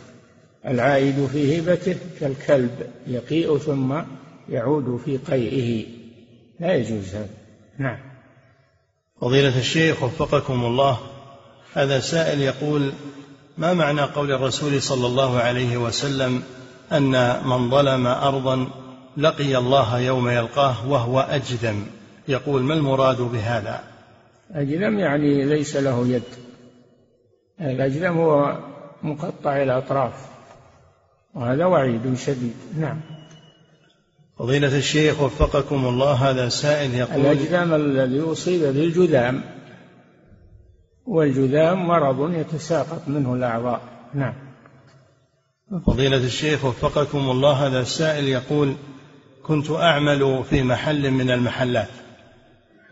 [0.66, 4.01] العائد في هبته كالكلب يقيء ثم
[4.49, 5.86] يعود في قيئه.
[6.61, 7.28] لا يجوز هذا.
[7.78, 8.11] نعم.
[9.23, 10.99] فضيلة الشيخ وفقكم الله.
[11.75, 12.93] هذا سائل يقول
[13.59, 16.43] ما معنى قول الرسول صلى الله عليه وسلم
[16.93, 18.68] أن من ظلم أرضا
[19.16, 21.87] لقي الله يوم يلقاه وهو أجذم؟
[22.29, 23.81] يقول ما المراد بهذا؟
[24.51, 26.23] أجذم يعني ليس له يد.
[27.61, 28.59] الأجذم هو
[29.03, 30.14] مقطع الأطراف
[31.35, 32.57] وهذا وعيد شديد.
[32.79, 33.01] نعم.
[34.39, 39.43] فضيلة الشيخ وفقكم الله هذا سائل يقول الأجذام الذي أصيب بالجذام
[41.07, 43.80] والجذام مرض يتساقط منه الأعضاء.
[44.14, 44.35] نعم.
[45.87, 48.74] فضيلة الشيخ وفقكم الله هذا السائل يقول
[49.43, 51.89] كنت أعمل في محل من المحلات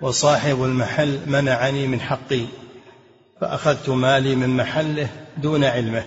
[0.01, 2.45] وصاحب المحل منعني من حقي
[3.41, 6.05] فأخذت مالي من محله دون علمه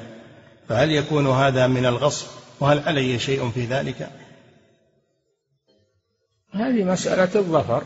[0.70, 2.28] فهل يكون هذا من الغصب
[2.60, 4.10] وهل علي شيء في ذلك؟
[6.54, 7.84] هذه مسألة الظفر.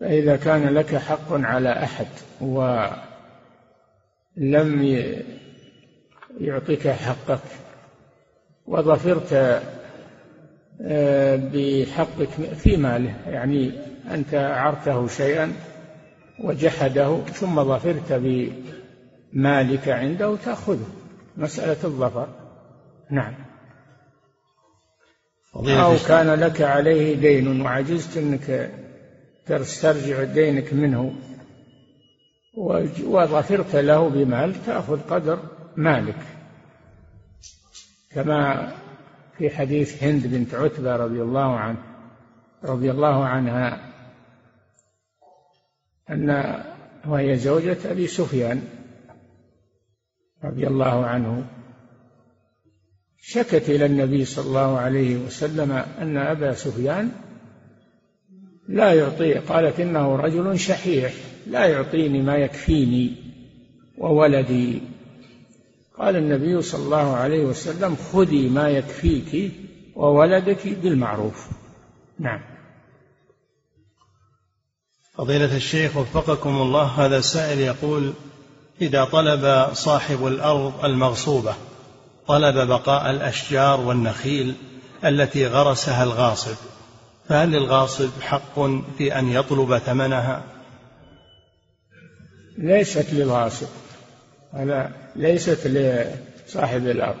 [0.00, 2.06] فإذا كان لك حق على أحد
[2.40, 3.02] ولم
[6.40, 7.40] يعطيك حقك
[8.66, 9.62] وظفرت
[10.82, 13.72] آه، بحقك في ماله يعني
[14.10, 15.52] أنت أعرته شيئا
[16.44, 20.88] وجحده ثم ظفرت بمالك عنده تأخذه.
[21.36, 22.28] مسألة الظفر.
[23.10, 23.49] نعم.
[25.54, 28.70] أو كان لك عليه دين وعجزت أنك
[29.46, 31.14] تسترجع دينك منه
[33.04, 35.38] وظفرت له بمال تأخذ قدر
[35.76, 36.18] مالك.
[38.10, 38.72] كما
[39.38, 41.78] في حديث هند بنت عتبة رضي الله عنه
[42.64, 43.92] رضي الله عنها
[46.10, 46.54] أن
[47.06, 48.68] وهي زوجة أبي سفيان
[50.44, 51.59] رضي الله عنه.
[53.22, 57.10] شكت إلى النبي صلى الله عليه وسلم أن أبا سفيان
[58.68, 61.12] لا يعطي قالت إنه رجل شحيح
[61.46, 63.16] لا يعطيني ما يكفيني
[63.98, 64.82] وولدي.
[65.98, 69.52] قال النبي صلى الله عليه وسلم خذي ما يكفيك
[69.96, 71.48] وولدك بالمعروف.
[72.18, 72.40] نعم.
[75.14, 78.12] فضيلة الشيخ وفقكم الله هذا سائل يقول
[78.82, 81.54] إذا طلب صاحب الأرض المغصوبة
[82.30, 84.54] طلب بقاء الأشجار والنخيل
[85.04, 86.56] التي غرسها الغاصب
[87.28, 88.60] فهل للغاصب حق
[88.98, 90.42] في أن يطلب ثمنها؟
[92.58, 93.66] ليست للغاصب
[94.52, 97.20] هذا ليست لصاحب الأرض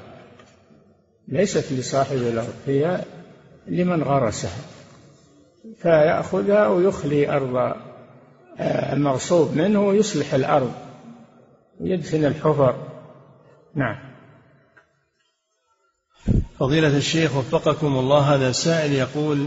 [1.28, 3.04] ليست لصاحب الأرض هي
[3.66, 4.58] لمن غرسها
[5.82, 7.56] فيأخذها ويخلي أرض
[8.58, 10.72] آه، المغصوب منه ويصلح الأرض
[11.80, 12.76] ويدفن الحفر.
[13.74, 14.09] نعم.
[16.60, 19.46] فضيلة الشيخ وفقكم الله هذا سائل يقول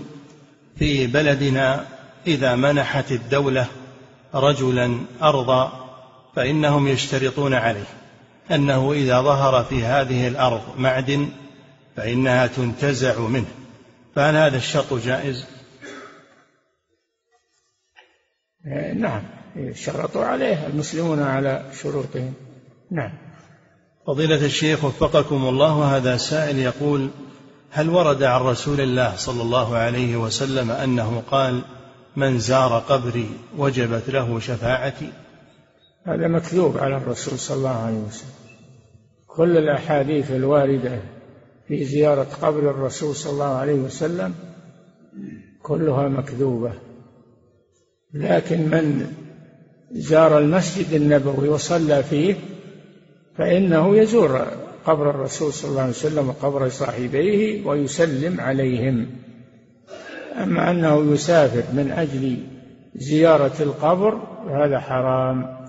[0.76, 1.86] في بلدنا
[2.28, 3.68] إذا منحت الدولة
[4.34, 5.90] رجلا أرضا
[6.36, 7.86] فإنهم يشترطون عليه.
[8.52, 11.30] أنه إذا ظهر في هذه الأرض معدن
[11.96, 13.52] فإنها تنتزع منه.
[14.16, 15.46] فهل هذا الشرط جائز؟
[18.96, 19.24] نعم
[19.74, 22.34] شرطوا عليه المسلمون على شروطهم.
[22.92, 23.23] نعم.
[24.08, 27.10] فضيلة الشيخ وفقكم الله هذا سائل يقول
[27.70, 31.62] هل ورد عن رسول الله صلى الله عليه وسلم أنه قال
[32.16, 35.10] من زار قبري وجبت له شفاعتي
[36.06, 38.30] هذا مكذوب على الرسول صلى الله عليه وسلم.
[39.28, 41.02] كل الأحاديث الواردة
[41.68, 44.34] في زيارة قبر الرسول صلى الله عليه وسلم
[45.62, 46.74] كلها مكذوبة.
[48.14, 49.08] لكن من
[49.92, 52.36] زار المسجد النبوي وصلى فيه
[53.38, 54.48] فإنه يزور
[54.86, 59.08] قبر الرسول صلى الله عليه وسلم وقبر صاحبيه ويسلم عليهم.
[60.36, 62.38] أما أنه يسافر من أجل
[62.96, 65.64] زيارة القبر هذا حرام.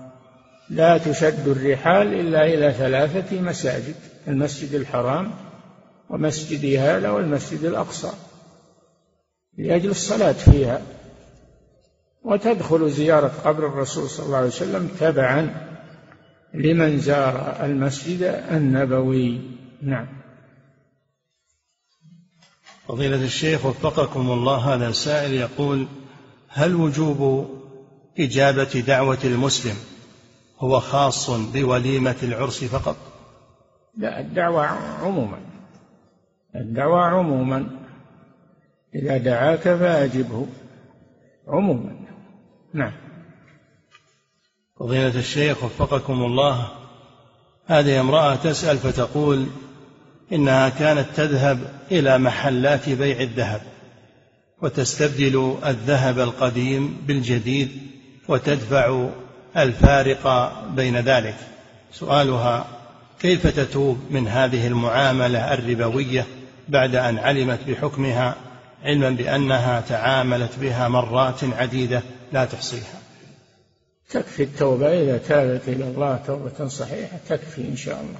[0.69, 3.95] لا تشد الرحال إلا إلى ثلاثة مساجد
[4.27, 5.31] المسجد الحرام
[6.09, 8.11] ومسجد هذا والمسجد الأقصى
[9.57, 10.81] لأجل الصلاة فيها.
[12.23, 15.74] وتدخل زيارة قبر الرسول صلى الله عليه وسلم تبعا.
[16.53, 18.21] لمن زار المسجد
[18.51, 19.41] النبوي.
[19.81, 20.07] نعم.
[22.87, 25.87] فضيلة الشيخ وفقكم الله هذا السائل يقول
[26.49, 27.49] هل وجوب
[28.19, 29.75] إجابة دعوة المسلم
[30.59, 32.95] هو خاص بوليمة العرس فقط؟
[33.97, 34.65] لا الدعوة
[35.01, 35.37] عموما.
[36.55, 37.67] الدعوة عموما.
[38.95, 40.47] إذا دعاك فأجبه
[41.47, 41.95] عموما.
[42.73, 43.04] نعم.
[44.79, 46.67] فضيلة الشيخ وفقكم الله
[47.67, 49.47] هذه امرأة تسأل فتقول
[50.33, 51.59] إنها كانت تذهب
[51.91, 53.61] إلى محلات بيع الذهب
[54.61, 57.69] وتستبدل الذهب القديم بالجديد
[58.27, 59.07] وتدفع
[59.57, 61.35] الفارق بين ذلك.
[61.93, 62.65] سؤالها
[63.19, 66.25] كيف تتوب من هذه المعاملة الربوية
[66.69, 68.35] بعد أن علمت بحكمها
[68.83, 72.01] علما بأنها تعاملت بها مرات عديدة
[72.33, 73.04] لا تحصيها؟
[74.09, 78.19] تكفي التوبة إذا تابت إلى الله توبة صحيحة تكفي إن شاء الله.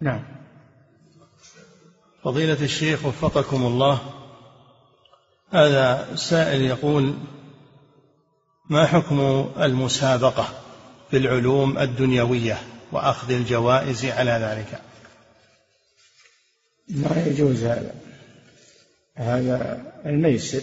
[0.00, 0.24] نعم.
[2.24, 4.00] فضيلة الشيخ وفقكم الله
[5.50, 7.14] هذا سائل يقول
[8.70, 10.48] ما حكم المسابقة
[11.10, 12.58] في العلوم الدنيوية
[12.92, 14.80] وأخذ الجوائز على ذلك؟
[16.88, 17.94] ما يجوز هذا.
[19.14, 20.62] هذا الميسر.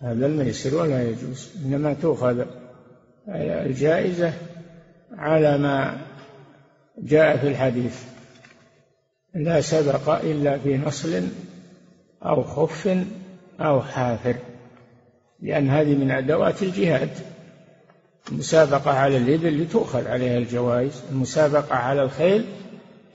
[0.00, 2.44] هذا الميسر ولا يجوز إنما تؤخذ
[3.28, 4.32] الجائزة
[5.12, 5.98] على ما
[6.98, 8.02] جاء في الحديث.
[9.34, 11.22] لا سبق إلا في نصل
[12.22, 13.04] أو خف
[13.60, 14.34] أو حافر
[15.42, 17.10] لأن هذه من أدوات الجهاد.
[18.32, 22.44] المسابقة على الإبل لتؤخذ عليها الجوائز المسابقة على الخيل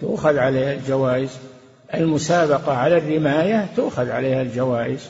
[0.02, 1.38] تؤخذ عليها الجوائز
[1.94, 5.10] المسابقة على الرماية تؤخذ عليها الجوائز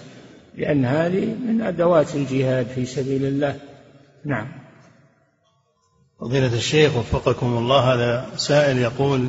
[0.58, 3.56] لأن هذه من أدوات الجهاد في سبيل الله.
[4.26, 4.48] نعم.
[6.20, 9.28] فضيلة الشيخ وفقكم الله هذا سائل يقول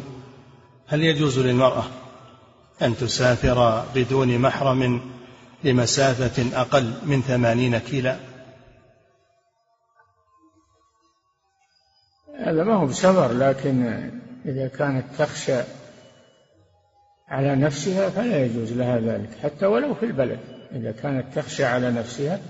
[0.87, 1.85] هل يجوز للمرأة
[2.83, 5.01] أن تسافر بدون محرم
[5.65, 8.17] لمسافة أقل من ثمانين كيلا؟
[12.39, 14.11] هذا ما هو بسفر لكن
[14.45, 15.61] إذا كانت تخشى
[17.29, 20.39] على نفسها فلا يجوز لها ذلك حتى ولو في البلد.
[20.73, 22.41] إذا كانت تخشى على نفسها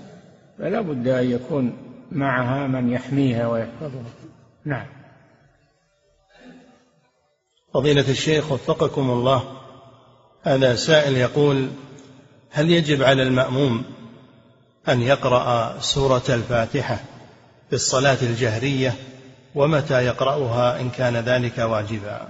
[0.57, 1.77] فلا بد أن يكون
[2.11, 4.30] معها من يحميها ويحفظها.
[4.65, 4.85] نعم.
[7.73, 9.43] فضيلة الشيخ وفقكم الله
[10.43, 11.69] هذا سائل يقول
[12.51, 13.83] هل يجب على المأموم
[14.89, 16.99] أن يقرأ سورة الفاتحة
[17.69, 18.93] في الصلاة الجهرية؟
[19.55, 22.27] ومتى يقرأها إن كان ذلك واجبا؟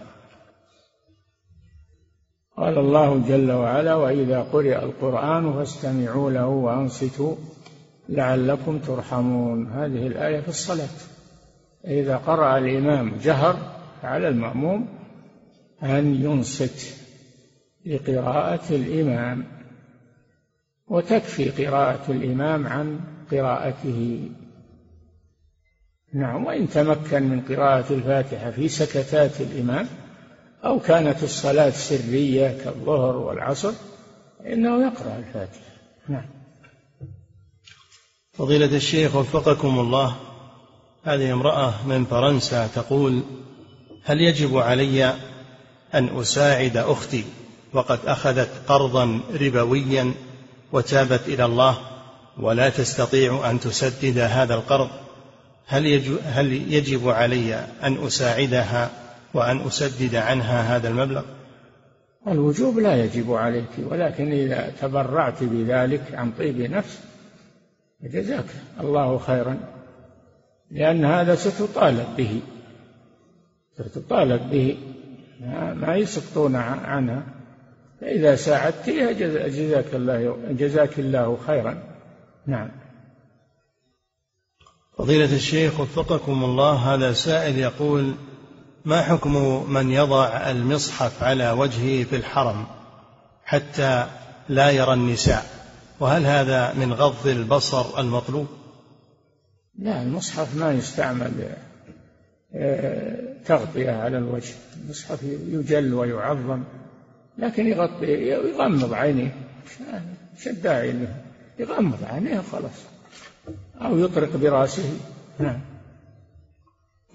[2.58, 7.36] قال الله جل وعلا وإذا قرئ القرآن فاستمعوا له وأنصتوا
[8.10, 9.72] لعلكم ترحمون.
[9.72, 10.90] هذه الآية في الصلاة.
[11.86, 13.58] إذا قرأ الإمام جهر
[14.04, 14.88] على المأموم
[15.84, 16.96] أن ينصت
[17.86, 19.46] لقراءة الإمام
[20.88, 23.00] وتكفي قراءة الإمام عن
[23.32, 24.30] قراءته.
[26.14, 29.88] نعم وإن تمكن من قراءة الفاتحة في سكتات الإمام
[30.66, 33.74] أو كانت الصلاة سرية كالظهر والعصر
[34.46, 35.72] إنه يقرأ الفاتحة.
[36.10, 36.26] نعم.
[38.34, 40.31] فضيلة الشيخ وفقكم الله.
[41.04, 43.24] هذه امرأة من فرنسا تقول
[44.04, 45.14] هل يجب علي
[45.94, 47.24] أن أساعد أختي
[47.74, 50.14] وقد أخذت قرضا ربويا
[50.72, 51.78] وتابت إلى الله
[52.40, 54.90] ولا تستطيع أن تسدد هذا القرض؟
[55.68, 58.90] هل هل يجب علي أن أساعدها
[59.34, 61.24] وأن أسدد عنها هذا المبلغ؟
[62.28, 67.00] الوجوب لا يجب عليك ولكن إذا تبرعت بذلك عن طيب نفس
[68.04, 68.46] فجزاك
[68.80, 69.71] الله خيرا.
[70.72, 72.42] لأن هذا ستطالب به.
[73.78, 74.78] ستطالب به.
[75.74, 77.24] ما يسقطون عنها
[78.02, 79.12] فإذا ساعدتها
[79.48, 81.84] جزاك الله جزاك الله خيرا.
[82.48, 82.70] نعم.
[84.98, 88.14] فضيلة الشيخ وفقكم الله هذا سائل يقول
[88.86, 92.66] ما حكم من يضع المصحف على وجهه في الحرم
[93.46, 94.08] حتى
[94.50, 95.46] لا يرى النساء؟
[96.00, 98.48] وهل هذا من غض البصر المطلوب؟
[99.80, 101.32] لا المصحف ما يستعمل
[102.56, 104.54] آه، تغطية على الوجه.
[104.84, 106.64] المصحف يجل ويعظم
[107.38, 109.36] لكن يغطي يغمض عينيه.
[110.38, 111.16] إيش الداعي له
[111.60, 112.84] يغمض عينيه خلاص
[113.82, 114.84] أو يطرق برأسه.
[115.40, 115.62] نعم.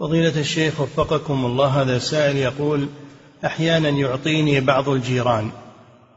[0.00, 2.88] فضيلة الشيخ وفقكم الله هذا سائل يقول
[3.44, 5.50] أحيانا يعطيني بعض الجيران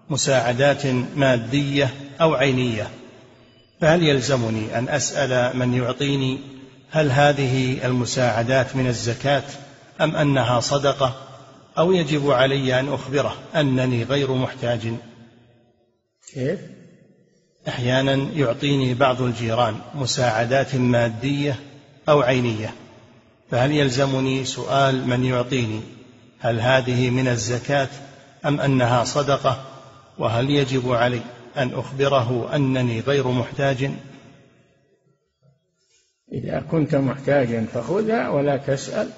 [0.10, 0.86] مساعدات
[1.16, 2.88] مادية أو عينية.
[3.82, 6.40] فهل يلزمني أن أسأل من يعطيني
[6.92, 9.44] هل هذه المساعدات من الزكاة
[10.02, 11.16] أم أنها صدقة
[11.78, 14.94] أو يجب علي أن أخبره أنني غير محتاج
[16.34, 16.60] كيف؟
[17.68, 21.60] أحيانا يعطيني بعض الجيران مساعدات مادية
[22.10, 22.74] أو عينية
[23.52, 25.82] فهل يلزمني سؤال من يعطيني
[26.40, 27.88] هل هذه من الزكاة
[28.46, 29.64] أم أنها صدقة
[30.18, 31.22] وهل يجب علي
[31.58, 33.91] أن أخبره أنني غير محتاج.
[36.32, 39.10] إذا كنت محتاجا فخذها ولا تسأل.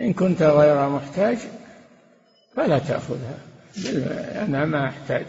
[0.00, 1.38] إن كنت غير محتاج
[2.56, 3.38] فلا تأخذها.
[4.44, 5.26] أنا ما أحتاج.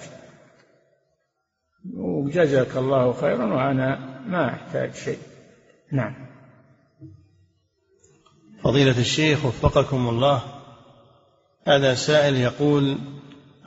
[1.93, 5.19] وجزاك الله خيرا وأنا ما أحتاج شيء.
[5.91, 6.27] نعم.
[8.63, 10.41] فضيلة الشيخ وفقكم الله
[11.67, 12.97] هذا سائل يقول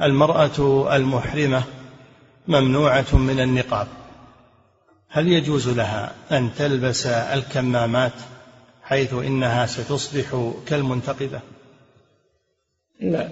[0.03, 1.63] المرأة المحرمة
[2.51, 3.87] ممنوعة من النقاب.
[5.09, 8.13] هل يجوز لها أن تلبس الكمامات
[8.83, 11.41] حيث إنها ستصبح كالمنتقبة؟
[13.01, 13.29] لا.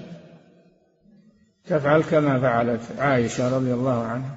[1.66, 4.34] تفعل كما فعلت عائشة رضي الله عنها.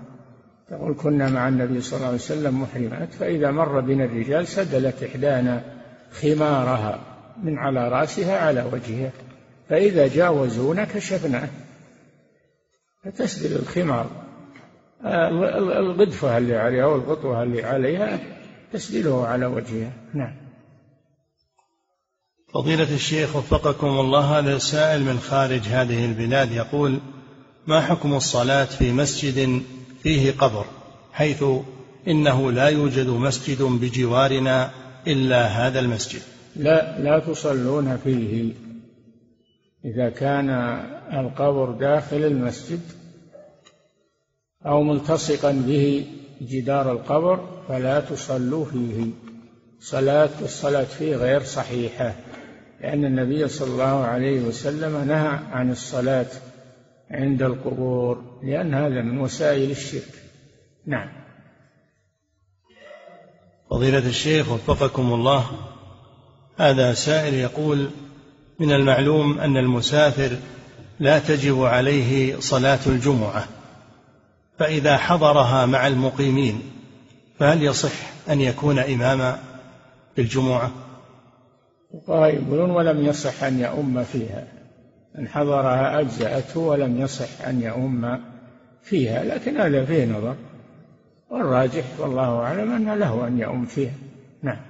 [0.69, 5.63] تقول كنا مع النبي صلى الله عليه وسلم محرمات فإذا مر بنا الرجال سدلت إحدانا
[6.11, 6.99] خمارها
[7.43, 9.11] من على رأسها على وجهها
[9.69, 11.49] فإذا جاوزونا كشفناه.
[13.03, 14.30] فتسدل الخمار.
[15.05, 18.19] الغدفة اللي عليها أو الغطوة اللي عليها
[18.73, 20.35] تسدله على وجهها نعم.
[22.53, 26.99] فضيلة الشيخ وفقكم الله هذا سائل من خارج هذه البلاد يقول
[27.67, 29.61] ما حكم الصلاة في مسجد
[30.03, 30.65] فيه قبر؟
[31.13, 31.43] حيث
[32.07, 34.71] إنه لا يوجد مسجد بجوارنا
[35.07, 36.21] إلا هذا المسجد.
[36.55, 38.53] لا لا تصلون فيه.
[39.85, 40.49] إذا كان
[41.13, 42.79] القبر داخل المسجد
[44.65, 46.05] أو ملتصقا به
[46.41, 49.05] جدار القبر فلا تصلوا فيه.
[49.79, 52.15] صلاة الصلاة فيه غير صحيحة
[52.81, 56.25] لأن النبي صلى الله عليه وسلم نهى عن الصلاة
[57.11, 60.13] عند القبور لأن هذا من وسائل الشرك.
[60.85, 61.09] نعم.
[63.69, 65.45] فضيلة الشيخ وفقكم الله
[66.57, 67.89] هذا سائل يقول
[68.59, 70.37] من المعلوم أن المسافر
[70.99, 73.47] لا تجب عليه صلاة الجمعة.
[74.61, 76.61] فإذا حضرها مع المقيمين
[77.39, 77.91] فهل يصح
[78.29, 79.39] أن يكون إماما
[80.15, 80.71] في الجمعة
[82.09, 84.47] يقولون ولم يصح أن يؤم فيها.
[85.15, 88.19] من حضرها أجزأته ولم يصح أن يؤم
[88.83, 90.35] فيها لكن هذا فيه نظر.
[91.29, 93.93] والراجح والله أعلم أن له أن يؤم فيها.
[94.43, 94.61] نعم.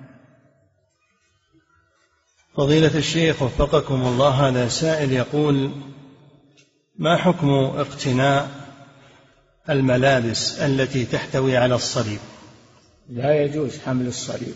[2.58, 5.72] فضيلة الشيخ وفقكم الله هذا سائل يقول
[7.00, 8.61] ما حكم اقتناء
[9.70, 12.20] الملابس التي تحتوي على الصليب.
[13.10, 14.56] لا يجوز حمل الصليب.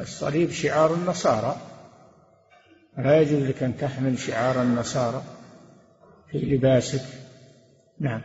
[0.00, 1.56] الصليب شعار النصارى.
[2.98, 5.22] لا يجوز لك أن تحمل شعار النصارى
[6.30, 7.04] في لباسك.
[8.00, 8.22] نعم.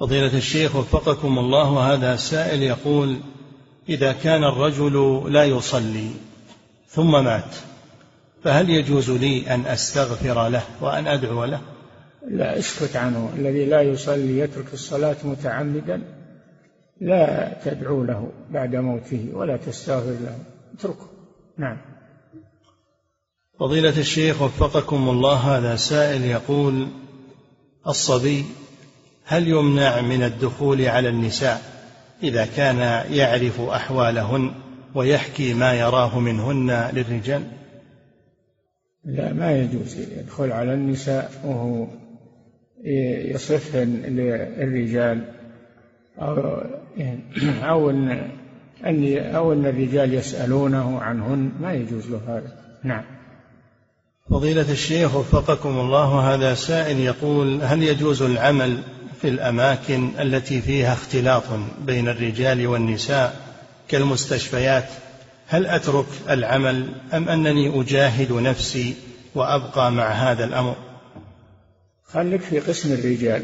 [0.00, 3.20] فضيلة الشيخ وفقكم الله هذا سائل يقول
[3.88, 6.10] إذا كان الرجل لا يصلي
[6.88, 7.54] ثم مات
[8.44, 11.60] فهل يجوز لي أن أستغفر له وأن أدعو له؟
[12.28, 13.30] لا أسكت عنه.
[13.36, 16.02] الذي لا يصلي يترك الصلاة متعمدا
[17.00, 20.38] لا تدعو له بعد موته ولا تستغفر له.
[20.78, 21.08] اتركه.
[21.58, 21.76] نعم.
[23.60, 26.88] فضيلة الشيخ وفقكم الله هذا سائل يقول
[27.86, 28.44] الصبي
[29.24, 31.62] هل يمنع من الدخول على النساء
[32.22, 34.50] إذا كان يعرف أحوالهن
[34.94, 37.42] ويحكي ما يراه منهن للرجال؟
[39.04, 41.86] لا ما يجوز يدخل على النساء وهو
[42.84, 45.24] يصفهن للرجال
[46.18, 46.62] أو
[47.62, 48.30] أو أن
[49.34, 52.52] أو أن الرجال يسألونه عنهن ما يجوز له هذا.
[52.84, 53.04] نعم.
[54.30, 58.78] فضيلة الشيخ وفقكم الله هذا سائل يقول هل يجوز العمل
[59.22, 61.42] في الأماكن التي فيها اختلاط
[61.86, 63.36] بين الرجال والنساء
[63.88, 64.88] كالمستشفيات؟
[65.48, 68.94] هل أترك العمل أم أنني أجاهد نفسي
[69.34, 70.76] وأبقى مع هذا الأمر؟
[72.14, 73.42] خليك في قسم الرجال.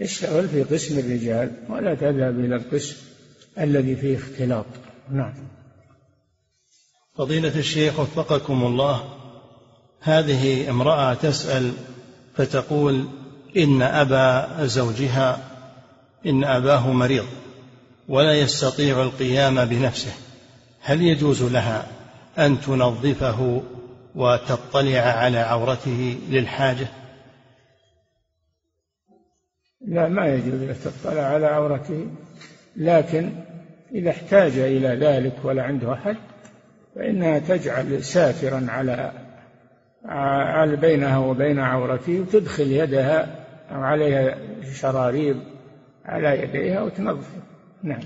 [0.00, 2.96] اشتغل في قسم الرجال ولا تذهب إلى القسم
[3.58, 4.66] الذي فيه اختلاط.
[5.10, 5.34] نعم.
[7.16, 9.04] فضيلة الشيخ وفقكم الله
[10.00, 11.72] هذه امرأة تسأل
[12.36, 13.04] فتقول
[13.56, 15.38] إن أبا زوجها
[16.26, 17.26] إن أباه مريض
[18.08, 20.12] ولا يستطيع القيام بنفسه
[20.80, 21.86] هل يجوز لها
[22.38, 23.62] أن تنظفه
[24.14, 27.03] وتطلع على عورته للحاجة؟
[29.86, 32.06] لا ما يجوز أن تطلع على عورته.
[32.76, 33.30] لكن
[33.94, 36.16] إذا احتاج إلى ذلك ولا عنده أحد
[36.94, 39.12] فإنها تجعل ساترا على
[40.04, 44.38] على بينها وبين عورته وتدخل يدها أو عليها
[44.74, 45.36] شراريب
[46.04, 47.30] على يديها وتنظف.
[47.82, 48.00] نعم.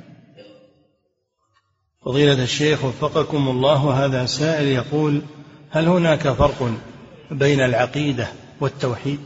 [2.05, 5.23] فضيلة الشيخ وفقكم الله هذا سائل يقول
[5.71, 6.73] هل هناك فرق
[7.31, 8.27] بين العقيدة
[8.61, 9.21] والتوحيد؟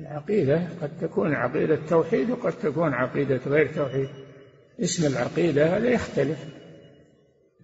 [0.00, 4.08] العقيدة قد تكون عقيدة توحيد وقد تكون عقيدة غير توحيد.
[4.80, 6.38] اسم العقيدة هذا يختلف.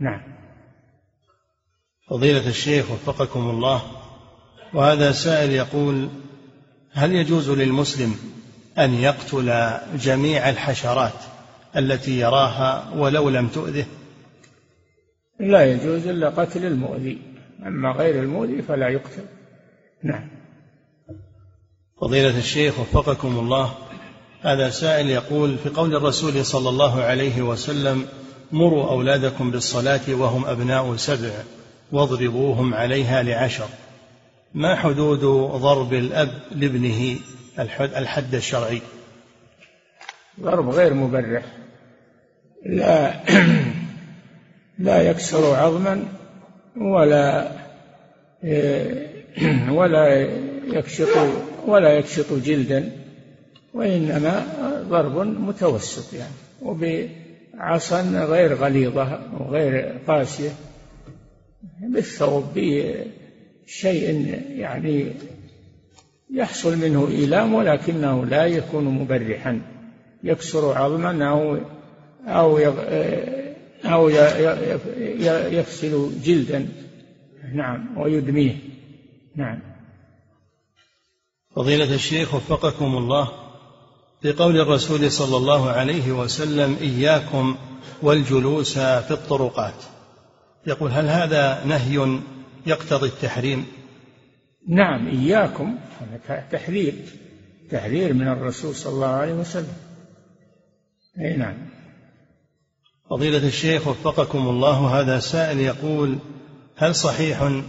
[0.01, 0.23] نعم.
[2.11, 3.83] فضيلة الشيخ وفقكم الله
[4.75, 6.09] وهذا سائل يقول
[6.93, 8.15] هل يجوز للمسلم
[8.79, 11.25] أن يقتل جميع الحشرات
[11.77, 13.87] التي يراها ولو لم تؤذه؟
[15.41, 17.19] لا يجوز إلا قتل المؤذي.
[17.67, 19.25] أما غير المؤذي فلا يقتل.
[20.03, 20.38] نعم.
[22.01, 23.75] فضيلة الشيخ وفقكم الله
[24.43, 28.07] هذا سائل يقول في قول الرسول صلى الله عليه وسلم
[28.53, 31.31] مروا أولادكم بالصلاة وهم أبناء سبع
[31.93, 33.69] واضربوهم عليها لعشر.
[34.55, 35.21] ما حدود
[35.61, 37.17] ضرب الأب لابنه؟
[37.81, 38.83] الحد الشرعي.
[40.41, 41.43] ضرب غير مبرح.
[42.67, 43.15] لا
[44.79, 46.05] لا يكسر عظما
[46.77, 47.53] ولا
[49.79, 50.29] ولا
[50.67, 51.09] يكشط
[51.69, 52.93] ولا يكشط جلدا
[53.75, 54.47] وإنما
[54.89, 56.33] ضرب متوسط يعني
[56.63, 60.51] وبعصا غير غليظة وغير قاسية
[61.81, 65.13] بالثوب بشيء يعني
[66.31, 69.61] يحصل منه إيلام ولكنه لا يكون مبرحا
[70.25, 71.59] يكسر عظما أو
[72.27, 72.59] أو
[73.85, 74.09] أو
[75.51, 76.69] يفصل جلدا.
[77.55, 78.57] نعم ويدميه.
[79.37, 79.78] نعم.
[81.57, 83.29] فضيلة الشيخ وفقكم الله
[84.23, 87.57] في قول الرسول صلى الله عليه وسلم إياكم
[88.03, 89.75] والجلوس في الطرقات.
[90.67, 92.21] يقول هل هذا نهي
[92.67, 93.67] يقتضي التحريم؟
[94.69, 95.79] نعم إياكم
[96.53, 96.95] تحذير
[97.71, 99.77] تحذير من الرسول صلى الله عليه وسلم.
[101.21, 101.57] أي نعم.
[103.11, 106.19] فضيلة الشيخ وفقكم الله هذا سائل يقول
[106.77, 107.63] هل صحيح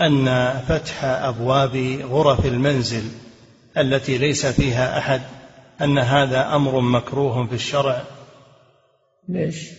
[0.00, 1.76] أن فتح أبواب
[2.10, 3.02] غرف المنزل
[3.78, 5.20] التي ليس فيها أحد
[5.82, 8.02] أن هذا أمر مكروه في الشرع.
[9.28, 9.70] ليش؟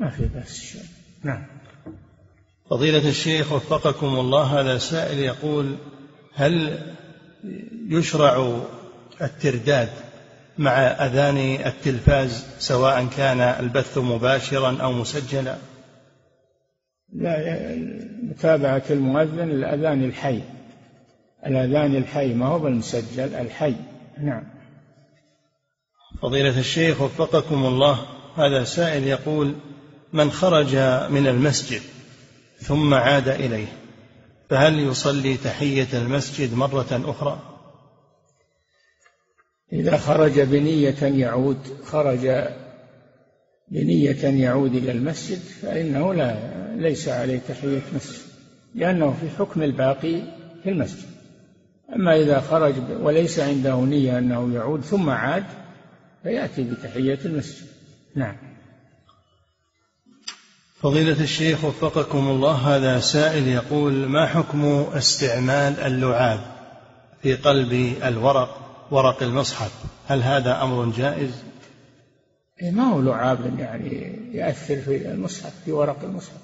[0.00, 0.82] ما في بأس الشرع
[1.22, 1.46] نعم.
[2.70, 5.76] فضيلة الشيخ وفقكم الله هذا سائل يقول
[6.34, 6.78] هل
[7.88, 8.62] يشرع
[9.22, 9.88] الترداد
[10.58, 15.56] مع أذان التلفاز سواء كان البث مباشرا أو مسجلا؟
[17.14, 17.76] لا
[18.22, 20.40] متابعة المؤذن الأذان الحي.
[21.46, 23.74] الأذان الحي ما هو بالمسجل الحي.
[24.18, 24.42] نعم.
[26.22, 29.54] فضيلة الشيخ وفقكم الله هذا سائل يقول
[30.12, 30.76] من خرج
[31.10, 31.80] من المسجد
[32.58, 33.66] ثم عاد إليه
[34.50, 37.38] فهل يصلي تحية المسجد مرة أخرى؟
[39.72, 42.26] إذا خرج بنية يعود خرج
[43.74, 46.36] بنية يعود إلى المسجد فإنه لا
[46.76, 48.20] ليس عليه تحية مسجد
[48.74, 50.22] لأنه في حكم الباقي
[50.62, 51.08] في المسجد.
[51.94, 55.44] أما إذا خرج وليس عنده نية أنه يعود ثم عاد
[56.22, 57.66] فيأتي بتحية المسجد.
[58.14, 58.36] نعم.
[60.80, 66.40] فضيلة الشيخ وفقكم الله هذا سائل يقول ما حكم استعمال اللعاب
[67.22, 67.72] في قلب
[68.04, 68.60] الورق
[68.90, 69.72] ورق المصحف؟
[70.08, 71.30] هل هذا أمر جائز؟
[72.64, 76.36] إيه، ما هو لعاب يعني يأثر في المصحف في ورق المصحف.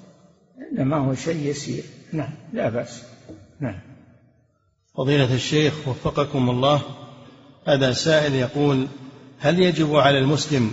[0.71, 1.83] إنما هو شيء يسير.
[2.13, 3.03] نعم لا بأس.
[3.59, 3.79] نعم.
[4.97, 6.81] فضيلة الشيخ وفقكم الله.
[7.67, 8.87] هذا سائل يقول
[9.39, 10.71] هل يجب على المسلم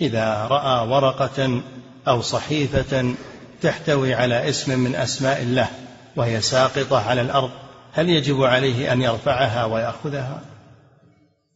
[0.00, 1.62] إذا رأى ورقة
[2.08, 3.14] أو صحيفة
[3.62, 5.68] تحتوي على اسم من أسماء الله
[6.16, 7.50] وهي ساقطة على الأرض
[7.92, 10.42] هل يجب عليه أن يرفعها ويأخذها؟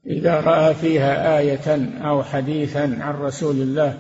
[0.06, 3.98] إذا رأى فيها آية أو حديثا عن رسول الله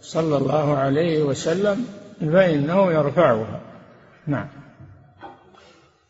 [0.00, 1.86] صلى الله عليه وسلم
[2.20, 3.60] فإنه يرفعها.
[4.26, 4.48] نعم.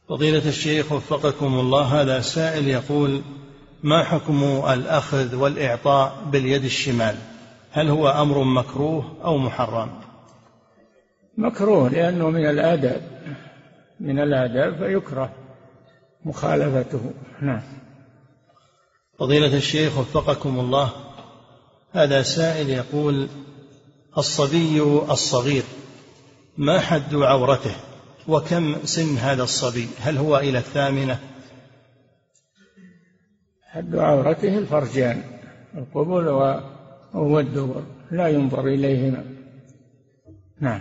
[0.08, 3.22] فضيلة الشيخ وفقكم الله هذا سائل يقول
[3.82, 4.42] ما حكم
[4.72, 7.14] الأخذ والإعطاء باليد الشمال؟
[7.72, 9.90] هل هو أمر مكروه أو محرم؟
[11.38, 13.02] مكروه لأنه من الآداب.
[14.00, 15.32] من الآداب فيكره
[16.24, 17.00] مخالفته.
[17.42, 17.84] نعم.
[19.18, 20.90] فضيلة الشيخ وفقكم الله
[21.92, 23.28] هذا سائل يقول
[24.18, 25.62] الصبي الصغير
[26.58, 27.76] ما حد عورته؟
[28.28, 31.18] وكم سن هذا الصبي؟ هل هو إلى الثامنة؟
[33.62, 35.22] حد عورته الفرجان
[35.74, 36.28] القبول
[37.14, 39.24] والدبر لا ينظر إليهما.
[40.60, 40.80] نعم.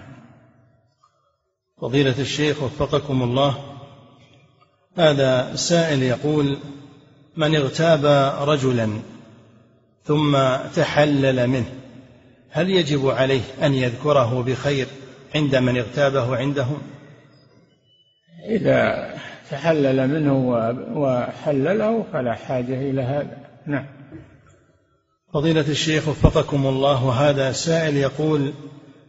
[1.82, 3.58] فضيلة الشيخ وفقكم الله
[4.98, 6.58] هذا سائل يقول
[7.38, 8.06] من اغتاب
[8.50, 8.90] رجلا
[10.06, 10.38] ثم
[10.76, 11.70] تحلل منه
[12.50, 14.88] هل يجب عليه أن يذكره بخير
[15.36, 16.68] عند من اغتابه عنده
[18.46, 19.10] إذا
[19.52, 20.50] تحلل منه
[20.96, 23.38] وحلله فلا حاجة إلى هذا.
[23.68, 23.86] نعم.
[25.34, 28.54] فضيلة الشيخ وفقكم الله وهذا سائل يقول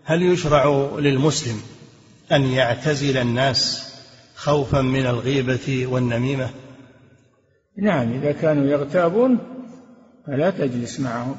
[0.04, 1.60] هل يشرع للمسلم
[2.32, 3.92] أن يعتزل الناس
[4.34, 6.50] خوفا من الغيبة والنميمة؟
[7.76, 9.38] نعم إذا كانوا يغتابون
[10.26, 11.36] فلا تجلس معهم.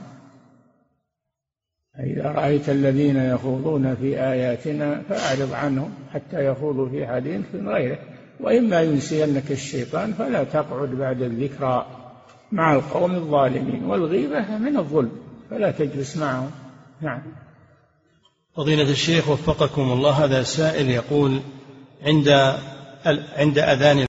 [1.99, 7.99] إذا رأيت الذين يخوضون في آياتنا فأعرض عنهم حتى يخوضوا في حديث غيره.
[8.39, 11.85] وإما ينسينك الشيطان فلا تقعد بعد الذكرى
[12.51, 13.83] مع القوم الظالمين.
[13.83, 15.11] والغيبة من الظلم
[15.49, 16.51] فلا تجلس معهم.
[17.01, 17.21] نعم.
[18.55, 21.39] فضيلة الشيخ وفقكم الله هذا سائل يقول
[22.03, 22.29] عند
[23.35, 24.05] عند أذان